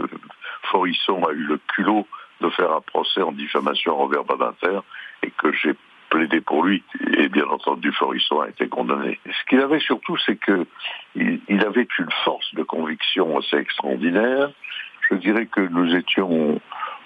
Forisson 0.70 1.24
a 1.24 1.32
eu 1.32 1.44
le 1.44 1.58
culot 1.74 2.06
de 2.40 2.50
faire 2.50 2.72
un 2.72 2.80
procès 2.80 3.22
en 3.22 3.32
diffamation 3.32 3.92
à 3.92 3.96
Robert 3.96 4.24
Badinter 4.24 4.80
et 5.22 5.30
que 5.30 5.52
j'ai 5.52 5.74
plaidé 6.12 6.40
pour 6.40 6.64
lui. 6.64 6.82
Et 7.16 7.28
bien 7.28 7.46
entendu, 7.46 7.92
Forisson 7.92 8.40
a 8.40 8.48
été 8.48 8.68
condamné. 8.68 9.18
Ce 9.26 9.44
qu'il 9.48 9.60
avait 9.60 9.80
surtout, 9.80 10.16
c'est 10.26 10.36
que 10.36 10.66
il, 11.14 11.64
avait 11.64 11.88
une 11.98 12.10
force 12.24 12.54
de 12.54 12.62
conviction 12.62 13.38
assez 13.38 13.56
extraordinaire. 13.56 14.50
Je 15.10 15.16
dirais 15.16 15.46
que 15.46 15.60
nous 15.60 15.94
étions, 15.94 16.60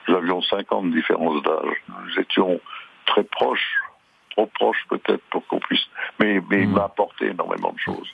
nous 0.08 0.14
avions 0.16 0.42
50 0.42 0.90
différences 0.90 1.42
d'âge. 1.42 1.76
Nous 1.88 2.20
étions 2.20 2.60
très 3.06 3.25
proches, 3.25 3.78
trop 4.37 4.47
proches 4.47 4.85
peut-être 4.88 5.23
pour 5.31 5.47
qu'on 5.47 5.59
puisse, 5.59 5.87
mais, 6.19 6.40
mais 6.50 6.62
il 6.62 6.69
m'a 6.69 6.85
apporté 6.85 7.26
énormément 7.28 7.73
de 7.73 7.78
choses. 7.78 8.09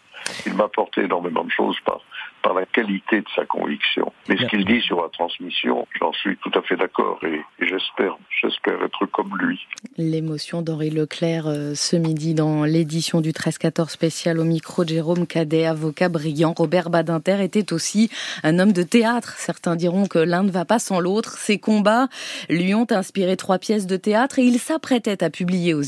Il 0.46 0.54
m'a 0.54 0.64
apporté 0.64 1.02
énormément 1.02 1.44
de 1.44 1.50
choses 1.50 1.76
par, 1.84 2.00
par 2.42 2.54
la 2.54 2.66
qualité 2.66 3.20
de 3.20 3.26
sa 3.34 3.44
conviction. 3.44 4.12
Mais 4.28 4.36
ce 4.36 4.44
qu'il 4.46 4.64
dit 4.64 4.80
sur 4.80 5.02
la 5.02 5.08
transmission, 5.08 5.86
j'en 5.98 6.12
suis 6.12 6.36
tout 6.38 6.50
à 6.54 6.62
fait 6.62 6.76
d'accord 6.76 7.18
et, 7.24 7.40
j'espère, 7.60 8.16
j'espère 8.40 8.82
être 8.82 9.06
comme 9.06 9.36
lui. 9.38 9.60
L'émotion 9.96 10.62
d'Henri 10.62 10.90
Leclerc 10.90 11.46
euh, 11.46 11.74
ce 11.74 11.96
midi 11.96 12.34
dans 12.34 12.64
l'édition 12.64 13.20
du 13.20 13.30
13-14 13.30 13.88
spécial 13.90 14.38
au 14.38 14.44
micro 14.44 14.84
de 14.84 14.90
Jérôme 14.90 15.26
Cadet, 15.26 15.66
avocat 15.66 16.08
brillant. 16.08 16.54
Robert 16.56 16.90
Badinter 16.90 17.42
était 17.42 17.72
aussi 17.72 18.10
un 18.42 18.58
homme 18.58 18.72
de 18.72 18.82
théâtre. 18.82 19.34
Certains 19.38 19.76
diront 19.76 20.06
que 20.06 20.18
l'un 20.18 20.42
ne 20.42 20.50
va 20.50 20.64
pas 20.64 20.78
sans 20.78 21.00
l'autre. 21.00 21.38
Ses 21.38 21.58
combats 21.58 22.08
lui 22.48 22.74
ont 22.74 22.86
inspiré 22.90 23.36
trois 23.36 23.58
pièces 23.58 23.86
de 23.86 23.96
théâtre 23.96 24.38
et 24.38 24.44
il 24.44 24.58
s'apprêtait 24.58 25.22
à 25.22 25.30
publier 25.30 25.74
aux 25.74 25.82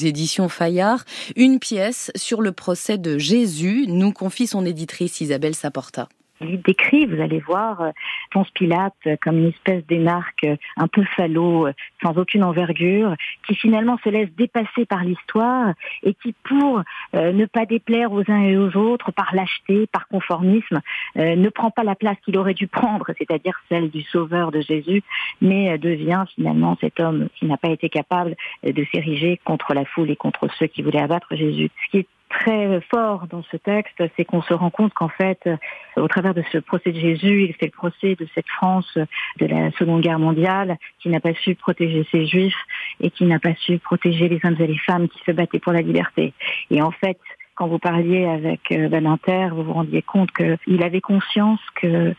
Fayard 0.49 1.05
une 1.37 1.59
pièce 1.59 2.11
sur 2.15 2.41
le 2.41 2.53
procès 2.53 2.99
de 2.99 3.19
Jésus, 3.19 3.87
nous 3.89 4.13
confie 4.13 4.47
son 4.47 4.65
éditrice 4.65 5.21
Isabelle 5.21 5.55
Saporta 5.55 6.09
il 6.41 6.61
décrit, 6.63 7.07
vous 7.07 7.21
allez 7.21 7.41
voir, 7.41 7.81
euh, 7.81 7.91
Ponce 8.31 8.51
Pilate 8.51 8.95
euh, 9.07 9.17
comme 9.23 9.39
une 9.39 9.49
espèce 9.49 9.87
d'énarque 9.87 10.45
euh, 10.45 10.57
un 10.77 10.89
peu 10.89 11.05
salaud, 11.17 11.69
sans 12.03 12.17
aucune 12.19 12.43
envergure, 12.43 13.15
qui 13.47 13.55
finalement 13.55 13.99
se 14.03 14.09
laisse 14.09 14.31
dépasser 14.37 14.85
par 14.87 15.05
l'histoire 15.05 15.75
et 16.03 16.15
qui, 16.15 16.35
pour 16.45 16.83
ne 17.13 17.45
pas 17.47 17.67
déplaire 17.67 18.13
aux 18.13 18.29
uns 18.31 18.43
et 18.43 18.57
aux 18.57 18.77
autres, 18.77 19.13
par 19.13 19.35
lâcheté, 19.35 19.87
par 19.87 20.09
conformisme, 20.09 20.81
ne 21.17 21.49
prend 21.49 21.71
pas 21.71 21.85
la 21.85 21.95
place 21.95 22.17
qu'il 22.25 22.37
aurait 22.37 22.55
dû 22.55 22.67
prendre, 22.67 23.07
c'est-à-dire 23.19 23.59
celle 23.69 23.91
du 23.91 24.03
sauveur 24.03 24.51
de 24.51 24.61
Jésus, 24.61 25.03
mais 25.41 25.79
devient 25.79 26.25
finalement 26.35 26.77
cet 26.81 27.01
homme 27.01 27.29
qui 27.37 27.47
n'a 27.47 27.57
pas 27.57 27.71
été 27.71 27.89
capable 27.89 28.37
de 28.63 28.85
s'ériger 28.93 29.41
contre 29.45 29.75
la 29.75 29.85
foule 29.85 30.11
et 30.11 30.17
contre 30.17 30.49
ceux 30.59 30.67
qui 30.67 30.83
voulaient 30.83 31.03
abattre 31.03 31.35
Jésus. 31.35 31.71
Très 32.41 32.81
fort 32.91 33.27
dans 33.31 33.43
ce 33.51 33.57
texte, 33.57 34.03
c'est 34.17 34.25
qu'on 34.25 34.43
se 34.43 34.53
rend 34.53 34.71
compte 34.71 34.93
qu'en 34.93 35.09
fait, 35.09 35.39
euh, 35.47 35.57
au 35.97 36.09
travers 36.09 36.35
de 36.35 36.43
ce 36.53 36.59
procès 36.59 36.93
de 36.93 36.99
Jésus, 36.99 37.45
il 37.45 37.55
fait 37.55 37.67
le 37.67 37.71
procès 37.71 38.17
de 38.17 38.27
cette 38.35 38.49
France 38.49 38.99
de 39.39 39.47
la 39.47 39.71
Seconde 39.73 40.03
Guerre 40.03 40.19
mondiale 40.19 40.77
qui 41.01 41.09
n'a 41.09 41.21
pas 41.21 41.35
su 41.35 41.55
protéger 41.55 42.07
ses 42.11 42.27
juifs 42.27 42.59
et 43.01 43.11
qui 43.11 43.25
n'a 43.25 43.39
pas 43.39 43.55
su 43.55 43.79
protéger 43.79 44.29
les 44.29 44.41
hommes 44.45 44.57
et 44.59 44.67
les 44.67 44.79
femmes 44.79 45.09
qui 45.09 45.21
se 45.25 45.33
battaient 45.33 45.61
pour 45.61 45.73
la 45.73 45.83
liberté. 45.83 46.33
Et 46.71 46.83
en 46.83 46.91
fait, 46.91 47.19
quand 47.55 47.69
vous 47.69 47.79
parliez 47.79 48.25
avec 48.27 48.61
euh, 48.73 48.89
Valentin, 48.89 49.49
vous 49.51 49.63
vous 49.63 49.73
rendiez 49.73 50.03
compte 50.03 50.31
qu'il 50.33 50.83
avait 50.83 51.01
conscience 51.01 51.61
que 51.81 52.15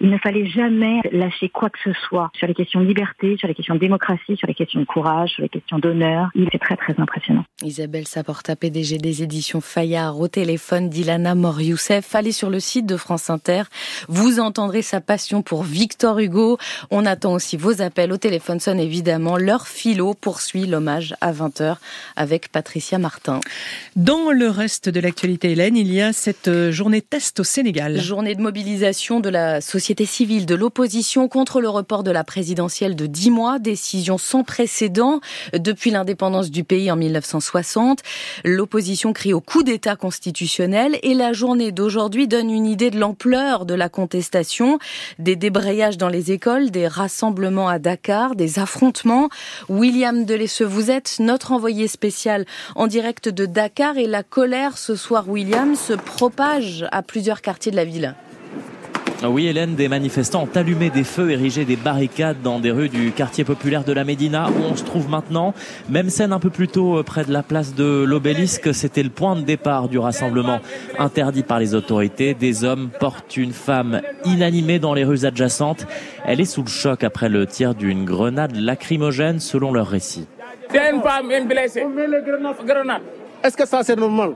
il 0.00 0.10
ne 0.10 0.18
fallait 0.18 0.46
jamais 0.46 1.00
lâcher 1.10 1.48
quoi 1.48 1.70
que 1.70 1.78
ce 1.82 1.92
soit 2.06 2.30
sur 2.34 2.46
les 2.46 2.54
questions 2.54 2.80
de 2.80 2.86
liberté, 2.86 3.36
sur 3.38 3.48
les 3.48 3.54
questions 3.54 3.74
de 3.74 3.80
démocratie, 3.80 4.36
sur 4.36 4.46
les 4.46 4.54
questions 4.54 4.80
de 4.80 4.84
courage, 4.84 5.30
sur 5.30 5.42
les 5.42 5.48
questions 5.48 5.78
d'honneur. 5.78 6.28
Il 6.34 6.44
était 6.44 6.58
très 6.58 6.76
très 6.76 6.94
impressionnant. 6.98 7.44
Isabelle 7.62 8.06
Saporta, 8.06 8.56
PDG 8.56 8.98
des 8.98 9.22
éditions 9.22 9.62
Fayard, 9.62 10.20
au 10.20 10.28
téléphone 10.28 10.90
d'Ilana 10.90 11.34
Mor-Youssef. 11.34 12.14
Allez 12.14 12.32
sur 12.32 12.50
le 12.50 12.60
site 12.60 12.84
de 12.84 12.96
France 12.96 13.30
Inter, 13.30 13.62
vous 14.08 14.38
entendrez 14.38 14.82
sa 14.82 15.00
passion 15.00 15.42
pour 15.42 15.62
Victor 15.62 16.18
Hugo. 16.18 16.58
On 16.90 17.06
attend 17.06 17.32
aussi 17.32 17.56
vos 17.56 17.80
appels 17.80 18.12
au 18.12 18.18
téléphone 18.18 18.60
sonne 18.60 18.80
évidemment. 18.80 19.38
Leur 19.38 19.66
philo 19.66 20.12
poursuit 20.12 20.66
l'hommage 20.66 21.14
à 21.22 21.32
20h 21.32 21.76
avec 22.16 22.52
Patricia 22.52 22.98
Martin. 22.98 23.40
Dans 23.94 24.30
le 24.30 24.50
reste 24.50 24.75
de 24.84 25.00
l'actualité, 25.00 25.52
Hélène, 25.52 25.76
il 25.76 25.92
y 25.92 26.00
a 26.00 26.12
cette 26.12 26.70
journée 26.70 27.02
test 27.02 27.40
au 27.40 27.44
Sénégal. 27.44 28.00
Journée 28.00 28.34
de 28.34 28.40
mobilisation 28.42 29.20
de 29.20 29.28
la 29.28 29.60
société 29.60 30.06
civile, 30.06 30.46
de 30.46 30.54
l'opposition 30.54 31.28
contre 31.28 31.60
le 31.60 31.68
report 31.68 32.02
de 32.02 32.10
la 32.10 32.24
présidentielle 32.24 32.94
de 32.94 33.06
10 33.06 33.30
mois, 33.30 33.58
décision 33.58 34.18
sans 34.18 34.44
précédent 34.44 35.20
depuis 35.54 35.90
l'indépendance 35.90 36.50
du 36.50 36.64
pays 36.64 36.90
en 36.90 36.96
1960. 36.96 38.00
L'opposition 38.44 39.12
crie 39.12 39.32
au 39.32 39.40
coup 39.40 39.62
d'État 39.62 39.96
constitutionnel 39.96 40.98
et 41.02 41.14
la 41.14 41.32
journée 41.32 41.72
d'aujourd'hui 41.72 42.28
donne 42.28 42.50
une 42.50 42.66
idée 42.66 42.90
de 42.90 42.98
l'ampleur 42.98 43.66
de 43.66 43.74
la 43.74 43.88
contestation, 43.88 44.78
des 45.18 45.36
débrayages 45.36 45.98
dans 45.98 46.08
les 46.08 46.32
écoles, 46.32 46.70
des 46.70 46.86
rassemblements 46.86 47.68
à 47.68 47.78
Dakar, 47.78 48.36
des 48.36 48.58
affrontements. 48.58 49.28
William 49.68 50.24
Delesseux, 50.24 50.66
vous 50.66 50.90
êtes 50.90 51.16
notre 51.18 51.52
envoyé 51.52 51.88
spécial 51.88 52.44
en 52.74 52.86
direct 52.86 53.28
de 53.28 53.46
Dakar 53.46 53.96
et 53.96 54.06
la 54.06 54.22
colère 54.22 54.65
ce 54.74 54.96
soir, 54.96 55.28
William, 55.28 55.74
se 55.76 55.92
propage 55.92 56.86
à 56.90 57.02
plusieurs 57.02 57.40
quartiers 57.40 57.70
de 57.70 57.76
la 57.76 57.84
ville. 57.84 58.14
Ah 59.22 59.30
oui, 59.30 59.46
Hélène, 59.46 59.76
des 59.76 59.88
manifestants 59.88 60.42
ont 60.42 60.56
allumé 60.58 60.90
des 60.90 61.02
feux, 61.02 61.30
érigé 61.30 61.64
des 61.64 61.76
barricades 61.76 62.42
dans 62.42 62.60
des 62.60 62.70
rues 62.70 62.90
du 62.90 63.12
quartier 63.12 63.44
populaire 63.44 63.82
de 63.82 63.92
la 63.92 64.04
Médina 64.04 64.48
où 64.50 64.62
on 64.70 64.76
se 64.76 64.84
trouve 64.84 65.08
maintenant. 65.08 65.54
Même 65.88 66.10
scène 66.10 66.32
un 66.32 66.38
peu 66.38 66.50
plus 66.50 66.68
tôt 66.68 66.98
euh, 66.98 67.02
près 67.02 67.24
de 67.24 67.32
la 67.32 67.42
place 67.42 67.74
de 67.74 68.04
l'obélisque. 68.06 68.74
C'était 68.74 69.02
le 69.02 69.08
point 69.08 69.34
de 69.34 69.40
départ 69.40 69.88
du 69.88 69.98
rassemblement 69.98 70.60
interdit 70.98 71.42
par 71.42 71.58
les 71.58 71.74
autorités. 71.74 72.34
Des 72.34 72.64
hommes 72.64 72.90
portent 73.00 73.38
une 73.38 73.52
femme 73.52 74.02
inanimée 74.26 74.78
dans 74.78 74.92
les 74.92 75.04
rues 75.04 75.24
adjacentes. 75.24 75.86
Elle 76.26 76.40
est 76.40 76.44
sous 76.44 76.62
le 76.62 76.68
choc 76.68 77.02
après 77.02 77.30
le 77.30 77.46
tir 77.46 77.74
d'une 77.74 78.04
grenade 78.04 78.54
lacrymogène 78.54 79.40
selon 79.40 79.72
leur 79.72 79.88
récit. 79.88 80.26
C'est 80.70 80.90
une 80.92 81.00
femme, 81.00 81.30
une 81.30 81.48
blessée. 81.48 81.86
Est-ce 83.42 83.56
que 83.56 83.66
ça 83.66 83.82
c'est 83.82 83.96
normal? 83.96 84.34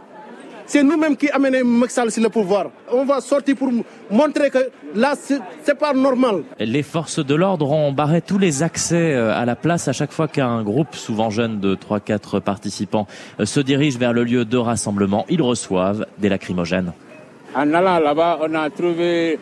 C'est 0.70 0.84
nous-mêmes 0.84 1.16
qui 1.16 1.28
amenons 1.30 1.64
Macky 1.64 1.92
Sall 1.92 2.12
sur 2.12 2.22
le 2.22 2.28
pouvoir. 2.28 2.70
On 2.92 3.04
va 3.04 3.20
sortir 3.20 3.56
pour 3.56 3.70
montrer 4.08 4.50
que 4.50 4.70
là, 4.94 5.14
c'est 5.16 5.74
pas 5.76 5.92
normal. 5.92 6.44
Les 6.60 6.84
forces 6.84 7.18
de 7.18 7.34
l'ordre 7.34 7.68
ont 7.72 7.90
barré 7.90 8.22
tous 8.22 8.38
les 8.38 8.62
accès 8.62 9.14
euh, 9.14 9.34
à 9.34 9.44
la 9.44 9.56
place 9.56 9.88
à 9.88 9.92
chaque 9.92 10.12
fois 10.12 10.28
qu'un 10.28 10.62
groupe, 10.62 10.94
souvent 10.94 11.28
jeune 11.28 11.58
de 11.58 11.74
3-4 11.74 12.38
participants, 12.38 13.08
euh, 13.40 13.46
se 13.46 13.58
dirige 13.58 13.98
vers 13.98 14.12
le 14.12 14.22
lieu 14.22 14.44
de 14.44 14.56
rassemblement. 14.56 15.26
Ils 15.28 15.42
reçoivent 15.42 16.06
des 16.18 16.28
lacrymogènes. 16.28 16.92
En 17.56 17.74
allant 17.74 17.98
là-bas, 17.98 18.38
on 18.40 18.54
a 18.54 18.70
trouvé 18.70 19.40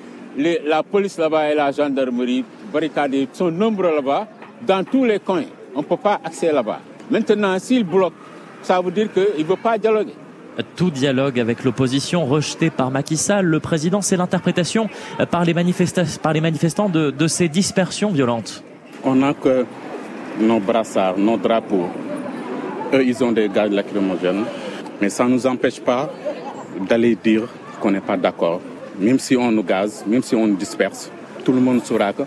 la 0.64 0.82
police 0.82 1.18
là-bas 1.18 1.52
et 1.52 1.54
la 1.54 1.72
gendarmerie 1.72 2.42
barricadés 2.72 3.28
sont 3.34 3.50
nombreux 3.50 3.94
là-bas, 3.94 4.28
dans 4.66 4.82
tous 4.82 5.04
les 5.04 5.18
coins. 5.18 5.44
On 5.74 5.80
ne 5.80 5.84
peut 5.84 5.98
pas 5.98 6.22
accéder 6.24 6.54
là-bas. 6.54 6.80
Maintenant, 7.10 7.58
s'ils 7.58 7.84
bloquent, 7.84 8.16
ça 8.62 8.80
veut 8.80 8.90
dire 8.92 9.12
qu'ils 9.12 9.44
ne 9.44 9.44
veulent 9.44 9.58
pas 9.58 9.76
dialoguer. 9.76 10.14
Tout 10.76 10.90
dialogue 10.90 11.38
avec 11.38 11.62
l'opposition 11.62 12.26
rejeté 12.26 12.70
par 12.70 12.90
Macky 12.90 13.16
Sall. 13.16 13.46
Le 13.46 13.60
président, 13.60 14.02
c'est 14.02 14.16
l'interprétation 14.16 14.88
par 15.30 15.44
les, 15.44 15.54
par 16.22 16.32
les 16.32 16.40
manifestants 16.40 16.88
de, 16.88 17.10
de 17.10 17.26
ces 17.28 17.48
dispersions 17.48 18.10
violentes. 18.10 18.64
On 19.04 19.14
n'a 19.14 19.34
que 19.34 19.66
nos 20.40 20.58
brassards, 20.58 21.16
nos 21.18 21.36
drapeaux. 21.36 21.88
Eux, 22.92 23.04
ils 23.04 23.22
ont 23.22 23.32
des 23.32 23.48
gaz 23.48 23.70
lacrymogènes. 23.70 24.44
Mais 25.00 25.10
ça 25.10 25.24
ne 25.24 25.30
nous 25.30 25.46
empêche 25.46 25.80
pas 25.80 26.10
d'aller 26.88 27.16
dire 27.16 27.42
qu'on 27.80 27.92
n'est 27.92 28.00
pas 28.00 28.16
d'accord, 28.16 28.60
même 28.98 29.20
si 29.20 29.36
on 29.36 29.52
nous 29.52 29.62
gaze, 29.62 30.04
même 30.08 30.22
si 30.24 30.34
on 30.34 30.46
nous 30.46 30.56
disperse. 30.56 31.10
Tout 31.44 31.52
le 31.52 31.60
monde 31.60 31.84
saura 31.84 32.12
que, 32.12 32.22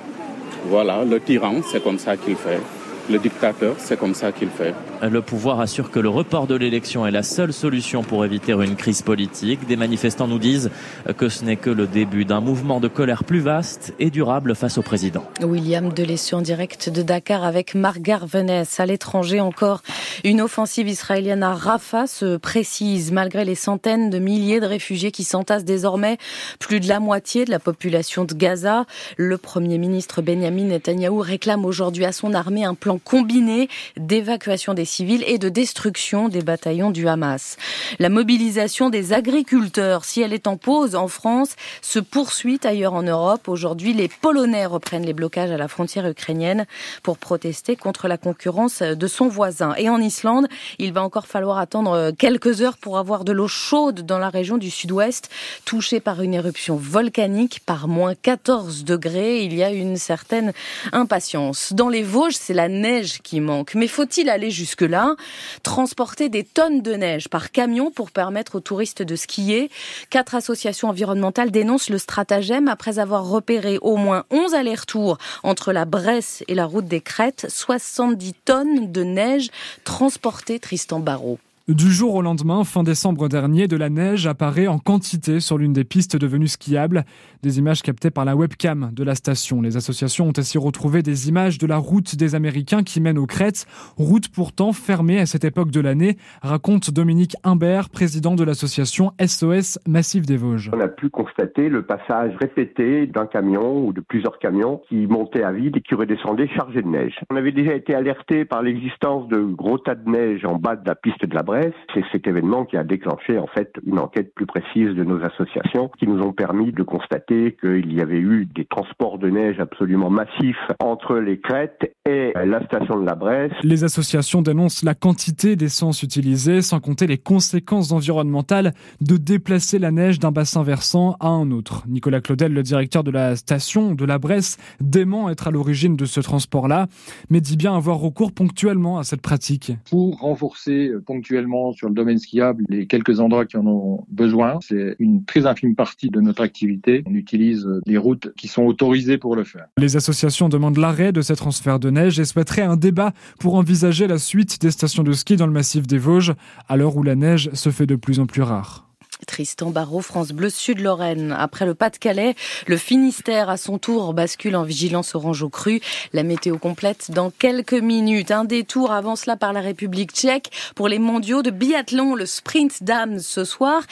voilà, 0.67 1.03
le 1.03 1.19
tyran, 1.19 1.55
c'est 1.69 1.83
comme 1.83 1.99
ça 1.99 2.15
qu'il 2.15 2.35
fait. 2.35 2.61
Le 3.09 3.19
dictateur, 3.19 3.75
c'est 3.77 3.99
comme 3.99 4.13
ça 4.13 4.31
qu'il 4.31 4.47
fait. 4.47 4.73
Le 5.01 5.21
pouvoir 5.23 5.59
assure 5.59 5.89
que 5.89 5.99
le 5.99 6.09
report 6.09 6.45
de 6.45 6.53
l'élection 6.53 7.07
est 7.07 7.11
la 7.11 7.23
seule 7.23 7.53
solution 7.53 8.03
pour 8.03 8.23
éviter 8.23 8.51
une 8.51 8.75
crise 8.75 9.01
politique. 9.01 9.65
Des 9.65 9.75
manifestants 9.75 10.27
nous 10.27 10.37
disent 10.37 10.69
que 11.17 11.27
ce 11.27 11.43
n'est 11.43 11.55
que 11.55 11.71
le 11.71 11.87
début 11.87 12.23
d'un 12.23 12.39
mouvement 12.39 12.79
de 12.79 12.87
colère 12.87 13.23
plus 13.23 13.39
vaste 13.39 13.95
et 13.97 14.11
durable 14.11 14.53
face 14.53 14.77
au 14.77 14.83
président. 14.83 15.23
William 15.41 15.91
Delesseux 15.91 16.35
en 16.35 16.41
direct 16.41 16.89
de 16.89 17.01
Dakar 17.01 17.43
avec 17.43 17.73
Margar 17.73 18.27
Venès. 18.27 18.79
À 18.79 18.85
l'étranger 18.85 19.39
encore, 19.39 19.81
une 20.23 20.39
offensive 20.39 20.87
israélienne 20.87 21.41
à 21.41 21.55
Rafah 21.55 22.05
se 22.05 22.37
précise 22.37 23.11
malgré 23.11 23.43
les 23.43 23.55
centaines 23.55 24.11
de 24.11 24.19
milliers 24.19 24.59
de 24.59 24.67
réfugiés 24.67 25.11
qui 25.11 25.23
s'entassent 25.23 25.65
désormais 25.65 26.19
plus 26.59 26.79
de 26.79 26.87
la 26.87 26.99
moitié 26.99 27.45
de 27.45 27.49
la 27.49 27.59
population 27.59 28.23
de 28.23 28.35
Gaza. 28.35 28.85
Le 29.17 29.39
premier 29.39 29.79
ministre 29.79 30.21
Benjamin 30.21 30.65
Netanyahou 30.65 31.17
réclame 31.21 31.65
aujourd'hui 31.65 32.05
à 32.05 32.11
son 32.11 32.35
armée 32.35 32.65
un 32.65 32.75
plan 32.75 32.99
combiné 33.03 33.67
d'évacuation 33.97 34.75
des 34.75 34.85
civils 34.91 35.23
et 35.25 35.37
de 35.37 35.49
destruction 35.49 36.27
des 36.27 36.41
bataillons 36.41 36.91
du 36.91 37.07
Hamas. 37.07 37.57
La 37.99 38.09
mobilisation 38.09 38.89
des 38.89 39.13
agriculteurs, 39.13 40.03
si 40.03 40.21
elle 40.21 40.33
est 40.33 40.47
en 40.47 40.57
pause 40.57 40.95
en 40.95 41.07
France, 41.07 41.55
se 41.81 41.99
poursuit 41.99 42.59
ailleurs 42.63 42.93
en 42.93 43.03
Europe. 43.03 43.47
Aujourd'hui, 43.47 43.93
les 43.93 44.09
Polonais 44.09 44.65
reprennent 44.65 45.05
les 45.05 45.13
blocages 45.13 45.51
à 45.51 45.57
la 45.57 45.69
frontière 45.69 46.07
ukrainienne 46.07 46.65
pour 47.03 47.17
protester 47.17 47.75
contre 47.75 48.07
la 48.07 48.17
concurrence 48.17 48.81
de 48.81 49.07
son 49.07 49.29
voisin. 49.29 49.73
Et 49.77 49.89
en 49.89 50.01
Islande, 50.01 50.47
il 50.77 50.91
va 50.91 51.03
encore 51.03 51.27
falloir 51.27 51.57
attendre 51.57 52.11
quelques 52.11 52.61
heures 52.61 52.77
pour 52.77 52.97
avoir 52.97 53.23
de 53.23 53.31
l'eau 53.31 53.47
chaude 53.47 54.05
dans 54.05 54.19
la 54.19 54.29
région 54.29 54.57
du 54.57 54.69
sud-ouest, 54.69 55.29
touchée 55.63 56.01
par 56.01 56.21
une 56.21 56.33
éruption 56.33 56.75
volcanique 56.75 57.61
par 57.65 57.87
moins 57.87 58.13
14 58.13 58.83
degrés. 58.83 59.43
Il 59.43 59.53
y 59.55 59.63
a 59.63 59.71
une 59.71 59.95
certaine 59.95 60.51
impatience. 60.91 61.71
Dans 61.73 61.89
les 61.89 62.03
Vosges, 62.03 62.35
c'est 62.35 62.53
la 62.53 62.67
neige 62.67 63.21
qui 63.21 63.39
manque. 63.39 63.73
Mais 63.75 63.87
faut-il 63.87 64.29
aller 64.29 64.51
jusque-là 64.81 65.15
Transporter 65.63 66.29
des 66.29 66.43
tonnes 66.43 66.81
de 66.81 66.93
neige 66.93 67.29
par 67.29 67.51
camion 67.51 67.91
pour 67.91 68.11
permettre 68.11 68.55
aux 68.55 68.59
touristes 68.59 69.01
de 69.01 69.15
skier 69.15 69.69
Quatre 70.09 70.35
associations 70.35 70.89
environnementales 70.89 71.51
dénoncent 71.51 71.89
le 71.89 71.97
stratagème 71.97 72.67
après 72.67 72.99
avoir 72.99 73.25
repéré 73.27 73.77
au 73.81 73.97
moins 73.97 74.23
11 74.31 74.53
allers-retours 74.53 75.17
entre 75.43 75.71
la 75.71 75.85
Bresse 75.85 76.43
et 76.47 76.55
la 76.55 76.65
route 76.65 76.85
des 76.85 77.01
Crêtes, 77.01 77.47
70 77.49 78.33
tonnes 78.45 78.91
de 78.91 79.03
neige 79.03 79.49
transportées 79.83 80.59
Tristan 80.59 80.99
Barrault. 80.99 81.39
Du 81.67 81.91
jour 81.91 82.15
au 82.15 82.23
lendemain, 82.23 82.63
fin 82.63 82.81
décembre 82.81 83.29
dernier, 83.29 83.67
de 83.67 83.77
la 83.77 83.91
neige 83.91 84.25
apparaît 84.25 84.65
en 84.65 84.79
quantité 84.79 85.39
sur 85.39 85.59
l'une 85.59 85.73
des 85.73 85.83
pistes 85.83 86.17
devenues 86.17 86.47
skiables. 86.47 87.05
Des 87.43 87.59
images 87.59 87.83
captées 87.83 88.09
par 88.09 88.25
la 88.25 88.35
webcam 88.35 88.89
de 88.91 89.03
la 89.03 89.13
station. 89.13 89.61
Les 89.61 89.77
associations 89.77 90.29
ont 90.29 90.33
ainsi 90.35 90.57
retrouvé 90.57 91.03
des 91.03 91.29
images 91.29 91.59
de 91.59 91.67
la 91.67 91.77
route 91.77 92.15
des 92.15 92.33
Américains 92.33 92.81
qui 92.81 92.99
mène 92.99 93.19
aux 93.19 93.27
crêtes. 93.27 93.67
Route 93.95 94.29
pourtant 94.29 94.73
fermée 94.73 95.19
à 95.19 95.27
cette 95.27 95.43
époque 95.43 95.69
de 95.69 95.79
l'année, 95.79 96.17
raconte 96.41 96.89
Dominique 96.89 97.35
Imbert, 97.43 97.89
président 97.89 98.33
de 98.33 98.43
l'association 98.43 99.11
SOS 99.23 99.77
Massif 99.87 100.25
des 100.25 100.37
Vosges. 100.37 100.71
On 100.73 100.79
a 100.79 100.87
pu 100.87 101.09
constater 101.09 101.69
le 101.69 101.83
passage 101.83 102.35
répété 102.37 103.05
d'un 103.05 103.27
camion 103.27 103.85
ou 103.85 103.93
de 103.93 104.01
plusieurs 104.01 104.39
camions 104.39 104.81
qui 104.89 105.05
montaient 105.05 105.43
à 105.43 105.51
vide 105.51 105.77
et 105.77 105.81
qui 105.81 105.93
redescendaient 105.93 106.49
chargés 106.49 106.81
de 106.81 106.87
neige. 106.87 107.19
On 107.29 107.35
avait 107.35 107.51
déjà 107.51 107.75
été 107.75 107.93
alerté 107.93 108.45
par 108.45 108.63
l'existence 108.63 109.27
de 109.27 109.37
gros 109.37 109.77
tas 109.77 109.93
de 109.93 110.09
neige 110.09 110.43
en 110.43 110.55
bas 110.55 110.75
de 110.75 110.87
la 110.87 110.95
piste 110.95 111.23
de 111.23 111.35
la 111.35 111.43
Bresse 111.51 111.73
c'est 111.93 112.03
cet 112.13 112.27
événement 112.27 112.63
qui 112.63 112.77
a 112.77 112.85
déclenché 112.85 113.37
en 113.37 113.47
fait 113.47 113.73
une 113.85 113.99
enquête 113.99 114.33
plus 114.33 114.45
précise 114.45 114.95
de 114.95 115.03
nos 115.03 115.21
associations 115.21 115.91
qui 115.99 116.07
nous 116.07 116.21
ont 116.21 116.31
permis 116.31 116.71
de 116.71 116.81
constater 116.81 117.57
qu'il 117.59 117.91
y 117.93 117.99
avait 117.99 118.19
eu 118.19 118.45
des 118.45 118.63
transports 118.63 119.17
de 119.17 119.29
neige 119.29 119.59
absolument 119.59 120.09
massifs 120.09 120.55
entre 120.79 121.17
les 121.17 121.41
crêtes 121.41 121.93
et 122.05 122.31
la 122.45 122.63
station 122.65 122.99
de 122.99 123.05
la 123.05 123.15
Bresse. 123.15 123.51
Les 123.63 123.83
associations 123.83 124.41
dénoncent 124.41 124.83
la 124.83 124.95
quantité 124.95 125.57
d'essence 125.57 126.03
utilisée 126.03 126.61
sans 126.61 126.79
compter 126.79 127.05
les 127.05 127.17
conséquences 127.17 127.91
environnementales 127.91 128.73
de 129.01 129.17
déplacer 129.17 129.77
la 129.77 129.91
neige 129.91 130.19
d'un 130.19 130.31
bassin 130.31 130.63
versant 130.63 131.17
à 131.19 131.27
un 131.27 131.51
autre. 131.51 131.83
Nicolas 131.87 132.21
Claudel, 132.21 132.53
le 132.53 132.63
directeur 132.63 133.03
de 133.03 133.11
la 133.11 133.35
station 133.35 133.93
de 133.93 134.05
la 134.05 134.19
Bresse, 134.19 134.57
dément 134.79 135.29
être 135.29 135.49
à 135.49 135.51
l'origine 135.51 135.97
de 135.97 136.05
ce 136.05 136.21
transport-là, 136.21 136.87
mais 137.29 137.41
dit 137.41 137.57
bien 137.57 137.75
avoir 137.75 137.97
recours 137.97 138.31
ponctuellement 138.31 138.99
à 138.99 139.03
cette 139.03 139.21
pratique. 139.21 139.73
Pour 139.89 140.19
renforcer 140.19 140.91
ponctuellement 141.05 141.40
sur 141.73 141.87
le 141.87 141.93
domaine 141.93 142.17
skiable 142.17 142.63
les 142.69 142.87
quelques 142.87 143.19
endroits 143.19 143.45
qui 143.45 143.57
en 143.57 143.65
ont 143.65 144.05
besoin. 144.09 144.59
C'est 144.61 144.95
une 144.99 145.25
très 145.25 145.45
infime 145.45 145.75
partie 145.75 146.09
de 146.09 146.21
notre 146.21 146.41
activité. 146.41 147.03
On 147.07 147.13
utilise 147.13 147.67
les 147.85 147.97
routes 147.97 148.33
qui 148.37 148.47
sont 148.47 148.63
autorisées 148.63 149.17
pour 149.17 149.35
le 149.35 149.43
faire. 149.43 149.67
Les 149.77 149.95
associations 149.95 150.49
demandent 150.49 150.77
l'arrêt 150.77 151.11
de 151.11 151.21
ces 151.21 151.35
transferts 151.35 151.79
de 151.79 151.89
neige 151.89 152.19
et 152.19 152.25
souhaiteraient 152.25 152.61
un 152.61 152.77
débat 152.77 153.13
pour 153.39 153.55
envisager 153.55 154.07
la 154.07 154.17
suite 154.17 154.61
des 154.61 154.71
stations 154.71 155.03
de 155.03 155.13
ski 155.13 155.35
dans 155.35 155.47
le 155.47 155.53
massif 155.53 155.87
des 155.87 155.97
Vosges, 155.97 156.33
à 156.67 156.77
l'heure 156.77 156.95
où 156.95 157.03
la 157.03 157.15
neige 157.15 157.49
se 157.53 157.69
fait 157.69 157.85
de 157.85 157.95
plus 157.95 158.19
en 158.19 158.25
plus 158.25 158.41
rare. 158.41 158.90
Tristan 159.25 159.69
Barrault, 159.69 160.01
France 160.01 160.31
Bleu 160.31 160.49
Sud-Lorraine. 160.49 161.35
Après 161.37 161.65
le 161.65 161.73
Pas-de-Calais, 161.73 162.35
le 162.67 162.77
Finistère 162.77 163.49
à 163.49 163.57
son 163.57 163.77
tour 163.77 164.13
bascule 164.13 164.55
en 164.55 164.63
vigilance 164.63 165.15
orange 165.15 165.43
au 165.43 165.49
cru. 165.49 165.79
La 166.13 166.23
météo 166.23 166.57
complète 166.57 167.11
dans 167.11 167.29
quelques 167.29 167.73
minutes. 167.73 168.31
Un 168.31 168.45
détour 168.45 168.91
avant 168.91 169.15
cela 169.15 169.37
par 169.37 169.53
la 169.53 169.61
République 169.61 170.11
tchèque 170.11 170.49
pour 170.75 170.87
les 170.87 170.99
mondiaux 170.99 171.41
de 171.41 171.51
biathlon, 171.51 172.15
le 172.15 172.25
sprint 172.25 172.83
dames 172.83 173.19
ce 173.19 173.43
soir. 173.43 173.83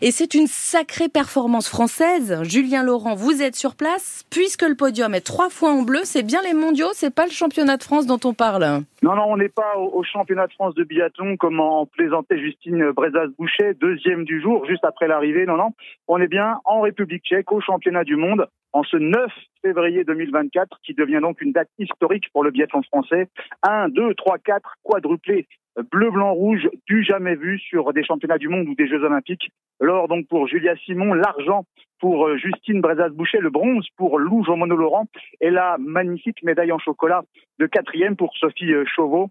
Et 0.00 0.10
c'est 0.10 0.34
une 0.34 0.46
sacrée 0.46 1.08
performance 1.08 1.68
française. 1.68 2.38
Julien 2.42 2.82
Laurent, 2.82 3.14
vous 3.14 3.42
êtes 3.42 3.56
sur 3.56 3.74
place. 3.74 4.24
Puisque 4.30 4.62
le 4.62 4.74
podium 4.74 5.14
est 5.14 5.20
trois 5.20 5.50
fois 5.50 5.70
en 5.70 5.82
bleu, 5.82 6.00
c'est 6.04 6.22
bien 6.22 6.40
les 6.42 6.54
mondiaux, 6.54 6.90
c'est 6.94 7.14
pas 7.14 7.26
le 7.26 7.32
championnat 7.32 7.76
de 7.76 7.82
France 7.82 8.06
dont 8.06 8.20
on 8.24 8.34
parle. 8.34 8.82
Non, 9.02 9.16
non, 9.16 9.24
on 9.28 9.36
n'est 9.36 9.48
pas 9.48 9.76
au, 9.76 10.02
championnat 10.04 10.46
de 10.46 10.52
France 10.52 10.74
de 10.74 10.84
biathlon 10.84 11.36
comme 11.36 11.60
en 11.60 11.86
plaisantait 11.86 12.38
Justine 12.38 12.92
Brezas-Boucher, 12.92 13.74
deuxième 13.80 14.24
du 14.24 14.40
jour, 14.40 14.64
juste 14.72 14.84
après 14.84 15.06
l'arrivée. 15.06 15.44
Non, 15.46 15.56
non, 15.56 15.70
on 16.08 16.20
est 16.20 16.28
bien 16.28 16.58
en 16.64 16.80
République 16.80 17.24
tchèque 17.24 17.52
au 17.52 17.60
championnat 17.60 18.04
du 18.04 18.16
monde 18.16 18.46
en 18.72 18.82
ce 18.84 18.96
9 18.96 19.30
février 19.60 20.02
2024, 20.04 20.78
qui 20.82 20.94
devient 20.94 21.20
donc 21.20 21.42
une 21.42 21.52
date 21.52 21.68
historique 21.78 22.24
pour 22.32 22.42
le 22.42 22.50
biathlon 22.50 22.82
français. 22.82 23.28
1, 23.62 23.90
2, 23.90 24.14
3, 24.14 24.38
4, 24.38 24.74
quadruplé 24.82 25.46
bleu, 25.90 26.10
blanc, 26.10 26.32
rouge, 26.32 26.68
du 26.86 27.02
jamais 27.02 27.34
vu 27.34 27.58
sur 27.58 27.92
des 27.92 28.04
championnats 28.04 28.38
du 28.38 28.48
monde 28.48 28.68
ou 28.68 28.74
des 28.74 28.86
Jeux 28.86 29.02
olympiques. 29.04 29.50
L'or 29.80 30.08
donc 30.08 30.26
pour 30.28 30.46
Julia 30.46 30.76
Simon, 30.84 31.14
l'argent 31.14 31.64
pour 32.00 32.26
euh, 32.26 32.36
Justine 32.36 32.80
Brezas-Boucher, 32.80 33.38
le 33.38 33.50
bronze 33.50 33.86
pour 33.96 34.18
Lou 34.18 34.44
Jean-Monod 34.44 34.78
Laurent 34.78 35.06
et 35.40 35.50
la 35.50 35.76
magnifique 35.78 36.42
médaille 36.42 36.72
en 36.72 36.78
chocolat 36.78 37.22
de 37.58 37.66
quatrième 37.66 38.16
pour 38.16 38.36
Sophie 38.36 38.72
euh, 38.72 38.84
Chauveau. 38.86 39.30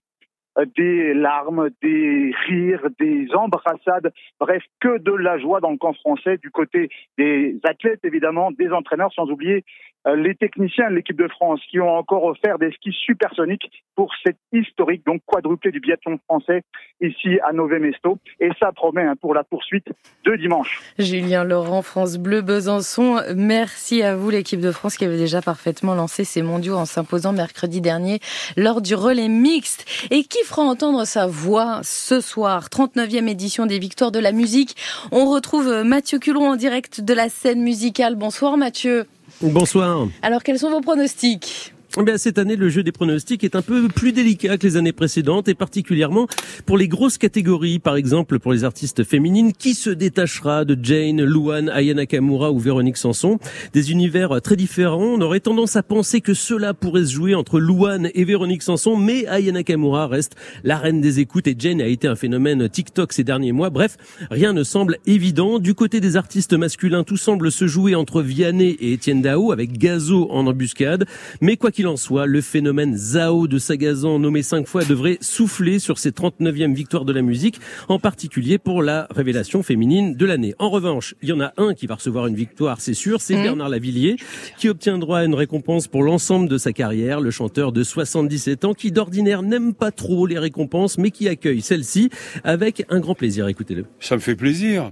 Euh, 0.58 0.66
des 0.76 1.14
larmes, 1.14 1.70
des 1.82 2.34
rires, 2.48 2.90
des 3.00 3.28
embrassades, 3.34 4.12
bref, 4.38 4.62
que 4.82 4.98
de 4.98 5.14
la 5.14 5.40
joie 5.40 5.62
dans 5.62 5.72
le 5.72 5.78
camp 5.78 5.94
français 5.94 6.38
du 6.38 6.52
côté 6.52 6.90
des 7.18 7.58
athlètes 7.64 8.02
évidemment, 8.04 8.52
des 8.52 8.70
entraîneurs, 8.70 9.14
sans 9.14 9.30
oublier 9.30 9.64
les 10.06 10.36
techniciens 10.36 10.90
de 10.90 10.96
l'équipe 10.96 11.18
de 11.18 11.28
France 11.28 11.60
qui 11.70 11.80
ont 11.80 11.90
encore 11.90 12.24
offert 12.24 12.58
des 12.58 12.72
skis 12.72 12.96
supersoniques 13.06 13.70
pour 13.96 14.12
cette 14.24 14.38
historique, 14.52 15.06
donc 15.06 15.22
quadruplé 15.26 15.72
du 15.72 15.80
biathlon 15.80 16.18
français 16.26 16.64
ici 17.02 17.40
à 17.48 17.54
Nové 17.54 17.80
Mesto. 17.80 18.18
Et 18.40 18.50
ça 18.60 18.72
promet 18.72 19.04
hein, 19.04 19.16
pour 19.20 19.34
la 19.34 19.44
poursuite 19.44 19.88
de 20.26 20.36
dimanche. 20.36 20.82
Julien 20.98 21.44
Laurent, 21.44 21.82
France 21.82 22.18
Bleu 22.18 22.42
Besançon, 22.42 23.20
merci 23.36 24.02
à 24.02 24.16
vous 24.16 24.30
l'équipe 24.30 24.60
de 24.60 24.72
France 24.72 24.98
qui 24.98 25.06
avait 25.06 25.18
déjà 25.18 25.42
parfaitement 25.42 25.94
lancé 25.94 26.24
ses 26.24 26.42
mondiaux 26.42 26.76
en 26.76 26.86
s'imposant 26.86 27.34
mercredi 27.34 27.82
dernier 27.82 28.20
lors 28.58 28.82
du 28.82 28.96
relais 28.96 29.30
mixte 29.30 30.08
et 30.12 30.24
qui 30.24 30.44
fera 30.44 30.64
entendre 30.64 31.06
sa 31.06 31.28
voix 31.28 31.82
ce 31.84 32.22
soir, 32.22 32.68
39e 32.70 33.28
édition 33.28 33.66
des 33.66 33.80
Victoires 33.80 34.12
de 34.12 34.20
la 34.20 34.32
musique. 34.32 34.76
On 35.12 35.26
retrouve 35.26 35.84
Mathieu 35.84 36.20
Culon 36.20 36.50
en 36.50 36.56
direct 36.56 37.02
de 37.02 37.14
la 37.14 37.30
scène 37.30 37.62
musicale. 37.62 38.16
Bonsoir 38.16 38.58
Mathieu. 38.58 39.06
Bonsoir. 39.41 40.08
Alors, 40.21 40.43
quels 40.43 40.60
sont 40.60 40.69
vos 40.69 40.82
pronostics? 40.82 41.73
Eh 41.97 42.17
cette 42.17 42.38
année, 42.38 42.56
le 42.56 42.69
jeu 42.69 42.84
des 42.84 42.91
pronostics 42.91 43.43
est 43.43 43.56
un 43.56 43.62
peu 43.62 43.88
plus 43.89 44.13
délicat 44.13 44.58
que 44.58 44.65
les 44.65 44.77
années 44.77 44.93
précédentes 44.93 45.49
et 45.49 45.56
particulièrement 45.56 46.27
pour 46.65 46.77
les 46.77 46.88
grosses 46.88 47.17
catégories. 47.17 47.80
Par 47.80 47.95
exemple, 47.95 48.39
pour 48.39 48.54
les 48.54 48.63
artistes 48.63 49.04
féminines, 49.04 49.51
qui 49.51 49.73
se 49.73 49.89
détachera 49.89 50.63
de 50.63 50.77
Jane, 50.82 51.21
Luan, 51.23 51.69
Aya 51.69 51.93
Nakamura 51.93 52.51
ou 52.51 52.60
Véronique 52.60 52.97
Sanson? 52.97 53.39
Des 53.73 53.91
univers 53.91 54.41
très 54.41 54.56
différents. 54.56 55.04
On 55.04 55.21
aurait 55.21 55.41
tendance 55.41 55.75
à 55.75 55.84
penser 55.84 56.21
que 56.21 56.34
cela 56.34 56.73
pourrait 56.73 57.06
se 57.06 57.12
jouer 57.12 57.36
entre 57.36 57.60
Luan 57.60 58.10
et 58.13 58.23
Véronique 58.23 58.63
Sanson, 58.63 58.95
mais 58.95 59.27
Aya 59.27 59.51
Nakamura 59.51 60.08
reste 60.08 60.36
la 60.63 60.77
reine 60.77 61.01
des 61.01 61.19
écoutes 61.19 61.47
et 61.47 61.56
Jane 61.58 61.82
a 61.82 61.88
été 61.88 62.08
un 62.08 62.15
phénomène 62.15 62.69
TikTok 62.69 63.12
ces 63.12 63.23
derniers 63.23 63.51
mois. 63.51 63.69
Bref, 63.69 63.97
rien 64.30 64.54
ne 64.54 64.63
semble 64.63 64.97
évident. 65.06 65.60
Du 65.60 65.73
côté 65.73 65.99
des 65.99 66.15
artistes 66.15 66.54
masculins, 66.54 67.04
tout 67.04 67.17
semble 67.17 67.51
se 67.51 67.67
jouer 67.67 67.95
entre 67.95 68.21
Vianney 68.21 68.77
et 68.80 68.93
Etienne 68.93 69.21
Dao 69.21 69.51
avec 69.51 69.77
Gazo 69.77 70.27
en 70.32 70.47
embuscade. 70.47 71.06
Mais 71.41 71.58
quoi 71.58 71.71
qu'il 71.71 71.81
qu'il 71.82 71.88
en 71.88 71.98
soit, 71.98 72.28
le 72.28 72.41
phénomène 72.41 72.96
Zao 72.96 73.48
de 73.48 73.58
Sagazan, 73.58 74.20
nommé 74.20 74.44
cinq 74.44 74.67
fois, 74.67 74.86
devrait 74.86 75.17
souffler 75.20 75.80
sur 75.80 75.98
ses 75.98 76.12
39e 76.12 76.76
victoires 76.76 77.06
de 77.06 77.12
la 77.12 77.24
musique, 77.24 77.60
en 77.88 77.98
particulier 77.98 78.60
pour 78.60 78.84
la 78.84 79.08
révélation 79.10 79.63
féminine 79.63 80.13
de 80.13 80.26
l'année. 80.28 80.54
En 80.60 80.70
revanche, 80.70 81.15
il 81.24 81.30
y 81.30 81.32
en 81.32 81.41
a 81.41 81.54
un 81.58 81.74
qui 81.74 81.88
va 81.88 81.96
recevoir 81.96 82.28
une 82.28 82.36
victoire, 82.36 82.82
c'est 82.82 82.94
sûr, 82.94 83.20
c'est 83.20 83.36
mmh. 83.36 83.41
Bernard 83.41 83.70
Lavillier, 83.70 84.17
qui 84.60 84.70
obtient 84.70 85.00
droit 85.00 85.17
à 85.17 85.26
une 85.26 85.34
récompense 85.34 85.88
pour 85.88 86.04
l'ensemble 86.04 86.48
de 86.48 86.60
sa 86.60 86.72
carrière, 86.72 87.20
le 87.20 87.32
chanteur 87.32 87.72
de 87.72 87.82
77 87.82 88.65
ans, 88.65 88.74
qui 88.76 88.91
d'ordinaire 88.91 89.41
n'aime 89.41 89.74
pas 89.74 89.89
trop 89.89 90.28
les 90.28 90.38
récompenses, 90.38 91.00
mais 91.00 91.10
qui 91.10 91.28
accueille 91.28 91.62
celle-ci 91.62 92.12
avec 92.44 92.86
un 92.89 93.00
grand 93.00 93.15
plaisir. 93.15 93.48
Écoutez-le. 93.48 93.86
Ça 94.00 94.13
me 94.13 94.22
fait 94.22 94.36
plaisir. 94.36 94.91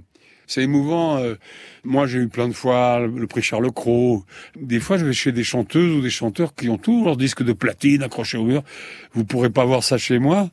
C'est 0.50 0.62
émouvant. 0.62 1.18
Euh, 1.18 1.36
moi, 1.84 2.08
j'ai 2.08 2.18
eu 2.18 2.26
plein 2.26 2.48
de 2.48 2.52
fois 2.52 3.06
le 3.06 3.26
prix 3.28 3.40
Charles 3.40 3.70
Cros. 3.70 4.24
Des 4.60 4.80
fois, 4.80 4.98
je 4.98 5.06
vais 5.06 5.12
chez 5.12 5.30
des 5.30 5.44
chanteuses 5.44 5.94
ou 5.94 6.00
des 6.00 6.10
chanteurs 6.10 6.56
qui 6.56 6.68
ont 6.68 6.76
tous 6.76 7.04
leurs 7.04 7.16
disques 7.16 7.44
de 7.44 7.52
platine 7.52 8.02
accrochés 8.02 8.36
au 8.36 8.42
mur. 8.42 8.64
Vous 9.12 9.24
pourrez 9.24 9.50
pas 9.50 9.64
voir 9.64 9.84
ça 9.84 9.96
chez 9.96 10.18
moi 10.18 10.50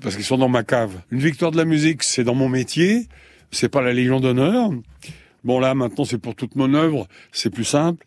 parce 0.00 0.16
qu'ils 0.16 0.24
sont 0.24 0.38
dans 0.38 0.48
ma 0.48 0.62
cave. 0.62 1.02
Une 1.10 1.18
victoire 1.18 1.50
de 1.50 1.58
la 1.58 1.66
musique, 1.66 2.02
c'est 2.02 2.24
dans 2.24 2.34
mon 2.34 2.48
métier. 2.48 3.08
C'est 3.50 3.68
pas 3.68 3.82
la 3.82 3.92
Légion 3.92 4.20
d'honneur. 4.20 4.70
Bon 5.44 5.60
là, 5.60 5.74
maintenant, 5.74 6.06
c'est 6.06 6.18
pour 6.18 6.34
toute 6.34 6.56
mon 6.56 6.72
œuvre. 6.72 7.06
C'est 7.30 7.50
plus 7.50 7.64
simple. 7.64 8.02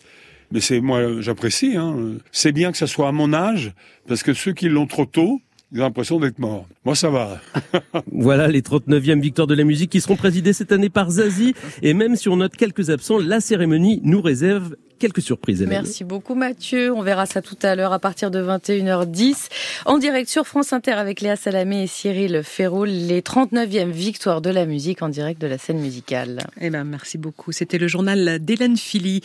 Mais 0.52 0.62
c'est 0.62 0.82
moi, 0.82 1.21
j'apprécie. 1.21 1.78
Hein. 1.78 2.15
C'est 2.32 2.54
bien 2.54 2.71
que 2.71 2.78
ça 2.80 2.88
soit 2.88 3.08
à 3.08 3.12
mon 3.12 3.34
âge, 3.34 3.73
parce 4.08 4.23
que 4.23 4.34
ceux 4.34 4.54
qui 4.54 4.67
l'ont 4.67 4.88
trop 4.88 5.06
tôt, 5.06 5.41
ils 5.74 5.80
ont 5.80 5.84
l'impression 5.84 6.20
d'être 6.20 6.38
morts. 6.38 6.68
Moi, 6.86 6.96
ça 6.96 7.10
va. 7.10 7.42
voilà 8.12 8.48
les 8.48 8.62
39e 8.62 9.20
victoires 9.20 9.48
de 9.48 9.56
la 9.56 9.64
musique 9.64 9.90
qui 9.90 10.02
seront 10.02 10.16
présidées 10.16 10.54
cette 10.54 10.72
année 10.72 10.90
par 10.90 11.10
Zazie. 11.10 11.56
Et 11.82 11.94
même 11.94 12.16
si 12.16 12.30
on 12.30 12.38
note 12.38 12.56
quelques 12.56 12.92
absents, 12.92 13.18
la 13.18 13.40
cérémonie 13.40 14.00
nous 14.04 14.22
réserve 14.22 14.76
quelques 15.00 15.22
surprises. 15.22 15.66
Merci 15.68 16.04
beaucoup 16.04 16.36
Mathieu. 16.36 16.94
On 16.94 17.02
verra 17.02 17.26
ça 17.26 17.42
tout 17.42 17.58
à 17.64 17.76
l'heure 17.76 17.92
à 17.92 18.00
partir 18.00 18.30
de 18.30 18.42
21h10. 18.42 19.50
En 19.86 19.98
direct 19.98 20.30
sur 20.30 20.46
France 20.46 20.72
Inter 20.74 20.92
avec 20.92 21.22
Léa 21.22 21.36
Salamé 21.36 21.84
et 21.84 21.88
Cyril 21.88 22.42
Ferroul, 22.44 22.90
les 22.90 23.22
39e 23.22 23.90
victoires 23.90 24.42
de 24.42 24.52
la 24.52 24.66
musique 24.66 25.02
en 25.02 25.10
direct 25.10 25.42
de 25.42 25.48
la 25.48 25.58
scène 25.58 25.80
musicale. 25.80 26.48
Eh 26.62 26.70
ben, 26.70 26.84
merci 26.84 27.18
beaucoup. 27.18 27.52
C'était 27.52 27.80
le 27.80 27.88
journal 27.88 28.40
d'Hélène 28.40 28.78
Philly. 28.78 29.22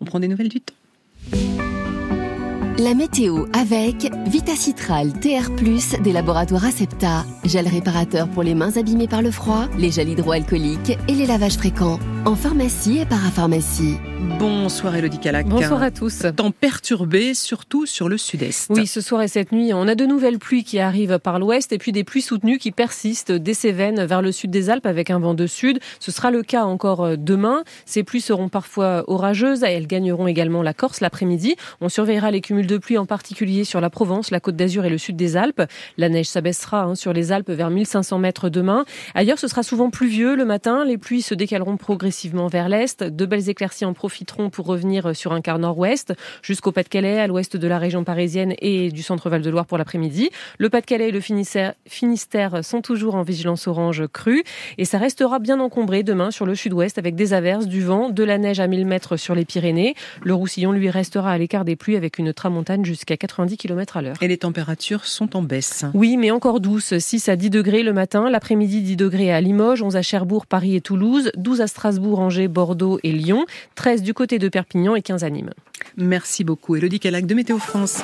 On 0.00 0.04
prend 0.04 0.20
des 0.20 0.28
nouvelles 0.28 0.48
du 0.48 0.60
temps. 0.60 0.74
La 2.82 2.94
météo 2.94 3.44
avec 3.52 4.10
Vitacitral 4.26 5.12
TR+, 5.12 5.52
des 6.02 6.12
laboratoires 6.12 6.64
Acepta. 6.64 7.24
Gel 7.44 7.68
réparateur 7.68 8.28
pour 8.28 8.42
les 8.42 8.56
mains 8.56 8.76
abîmées 8.76 9.06
par 9.06 9.22
le 9.22 9.30
froid, 9.30 9.68
les 9.78 9.92
gels 9.92 10.08
hydroalcooliques 10.08 10.98
et 11.06 11.14
les 11.14 11.26
lavages 11.26 11.58
fréquents. 11.58 12.00
En 12.24 12.34
pharmacie 12.34 12.98
et 12.98 13.06
parapharmacie. 13.06 13.98
Bonsoir 14.38 14.94
Elodie 14.94 15.18
Calac. 15.18 15.46
Bonsoir 15.46 15.82
à 15.82 15.90
tous. 15.90 16.22
Temps 16.36 16.52
perturbé, 16.52 17.34
surtout 17.34 17.86
sur 17.86 18.08
le 18.08 18.16
sud-est. 18.16 18.70
Oui, 18.70 18.86
ce 18.86 19.00
soir 19.00 19.22
et 19.22 19.28
cette 19.28 19.52
nuit, 19.52 19.72
on 19.74 19.88
a 19.88 19.94
de 19.94 20.04
nouvelles 20.04 20.38
pluies 20.38 20.62
qui 20.62 20.78
arrivent 20.78 21.18
par 21.18 21.38
l'ouest 21.38 21.72
et 21.72 21.78
puis 21.78 21.90
des 21.90 22.04
pluies 22.04 22.22
soutenues 22.22 22.58
qui 22.58 22.70
persistent 22.70 23.32
des 23.32 23.54
Cévennes 23.54 24.04
vers 24.04 24.22
le 24.22 24.30
sud 24.30 24.50
des 24.50 24.70
Alpes 24.70 24.86
avec 24.86 25.10
un 25.10 25.18
vent 25.18 25.34
de 25.34 25.46
sud. 25.46 25.80
Ce 25.98 26.12
sera 26.12 26.30
le 26.30 26.42
cas 26.42 26.64
encore 26.64 27.04
euh, 27.04 27.16
demain. 27.16 27.64
Ces 27.86 28.04
pluies 28.04 28.20
seront 28.20 28.48
parfois 28.48 29.04
orageuses 29.08 29.64
et 29.64 29.72
elles 29.72 29.88
gagneront 29.88 30.28
également 30.28 30.62
la 30.62 30.74
Corse 30.74 31.00
l'après-midi. 31.00 31.56
On 31.80 31.88
surveillera 31.88 32.30
les 32.30 32.40
cumuls 32.40 32.66
de 32.66 32.71
pluie 32.78 32.98
en 32.98 33.06
particulier 33.06 33.64
sur 33.64 33.80
la 33.80 33.90
Provence, 33.90 34.30
la 34.30 34.40
Côte 34.40 34.56
d'Azur 34.56 34.84
et 34.84 34.90
le 34.90 34.98
sud 34.98 35.16
des 35.16 35.36
Alpes. 35.36 35.62
La 35.96 36.08
neige 36.08 36.26
s'abaissera 36.26 36.82
hein, 36.82 36.94
sur 36.94 37.12
les 37.12 37.32
Alpes 37.32 37.50
vers 37.50 37.70
1500 37.70 38.18
mètres 38.18 38.48
demain. 38.48 38.84
Ailleurs, 39.14 39.38
ce 39.38 39.48
sera 39.48 39.62
souvent 39.62 39.90
pluvieux 39.90 40.36
le 40.36 40.44
matin. 40.44 40.84
Les 40.84 40.98
pluies 40.98 41.22
se 41.22 41.34
décaleront 41.34 41.76
progressivement 41.76 42.46
vers 42.48 42.68
l'est. 42.68 43.02
De 43.02 43.26
belles 43.26 43.48
éclaircies 43.48 43.84
en 43.84 43.92
profiteront 43.92 44.50
pour 44.50 44.66
revenir 44.66 45.14
sur 45.14 45.32
un 45.32 45.40
quart 45.40 45.58
nord-ouest 45.58 46.14
jusqu'au 46.42 46.72
Pas-de-Calais, 46.72 47.20
à 47.20 47.26
l'ouest 47.26 47.56
de 47.56 47.68
la 47.68 47.78
région 47.78 48.04
parisienne 48.04 48.54
et 48.58 48.90
du 48.90 49.02
centre 49.02 49.28
Val-de-Loire 49.30 49.66
pour 49.66 49.78
l'après-midi. 49.78 50.30
Le 50.58 50.68
Pas-de-Calais 50.68 51.08
et 51.08 51.12
le 51.12 51.20
Finistère 51.20 52.64
sont 52.64 52.82
toujours 52.82 53.14
en 53.14 53.22
vigilance 53.22 53.66
orange 53.66 54.06
crue 54.12 54.42
et 54.78 54.84
ça 54.84 54.98
restera 54.98 55.38
bien 55.38 55.60
encombré 55.60 56.02
demain 56.02 56.30
sur 56.30 56.46
le 56.46 56.54
sud-ouest 56.54 56.98
avec 56.98 57.14
des 57.14 57.32
averses, 57.32 57.66
du 57.66 57.82
vent, 57.82 58.10
de 58.10 58.24
la 58.24 58.38
neige 58.38 58.60
à 58.60 58.66
1000 58.66 58.86
mètres 58.86 59.16
sur 59.16 59.34
les 59.34 59.44
Pyrénées. 59.44 59.94
Le 60.22 60.34
Roussillon 60.34 60.72
lui 60.72 60.90
restera 60.90 61.32
à 61.32 61.38
l'écart 61.38 61.64
des 61.64 61.76
pluies 61.76 61.96
avec 61.96 62.18
une 62.18 62.32
tramontane 62.52 62.84
jusqu'à 62.84 63.16
90 63.16 63.56
km 63.56 63.96
à 63.96 64.02
l'heure. 64.02 64.16
Et 64.20 64.28
les 64.28 64.36
températures 64.36 65.06
sont 65.06 65.36
en 65.36 65.42
baisse. 65.42 65.86
Oui, 65.94 66.18
mais 66.18 66.30
encore 66.30 66.60
douces. 66.60 66.98
6 66.98 67.30
à 67.30 67.36
10 67.36 67.48
degrés 67.48 67.82
le 67.82 67.94
matin, 67.94 68.28
l'après-midi 68.28 68.82
10 68.82 68.96
degrés 68.96 69.32
à 69.32 69.40
Limoges, 69.40 69.82
11 69.82 69.96
à 69.96 70.02
Cherbourg, 70.02 70.44
Paris 70.44 70.76
et 70.76 70.82
Toulouse, 70.82 71.30
12 71.36 71.62
à 71.62 71.66
Strasbourg, 71.66 72.20
Angers, 72.20 72.48
Bordeaux 72.48 72.98
et 73.02 73.12
Lyon, 73.12 73.46
13 73.74 74.02
du 74.02 74.12
côté 74.12 74.38
de 74.38 74.48
Perpignan 74.48 74.94
et 74.94 75.02
15 75.02 75.24
à 75.24 75.30
Nîmes. 75.30 75.52
Merci 75.96 76.44
beaucoup. 76.44 76.76
Elodie 76.76 77.00
Calac 77.00 77.24
de 77.24 77.34
Météo 77.34 77.58
France. 77.58 78.02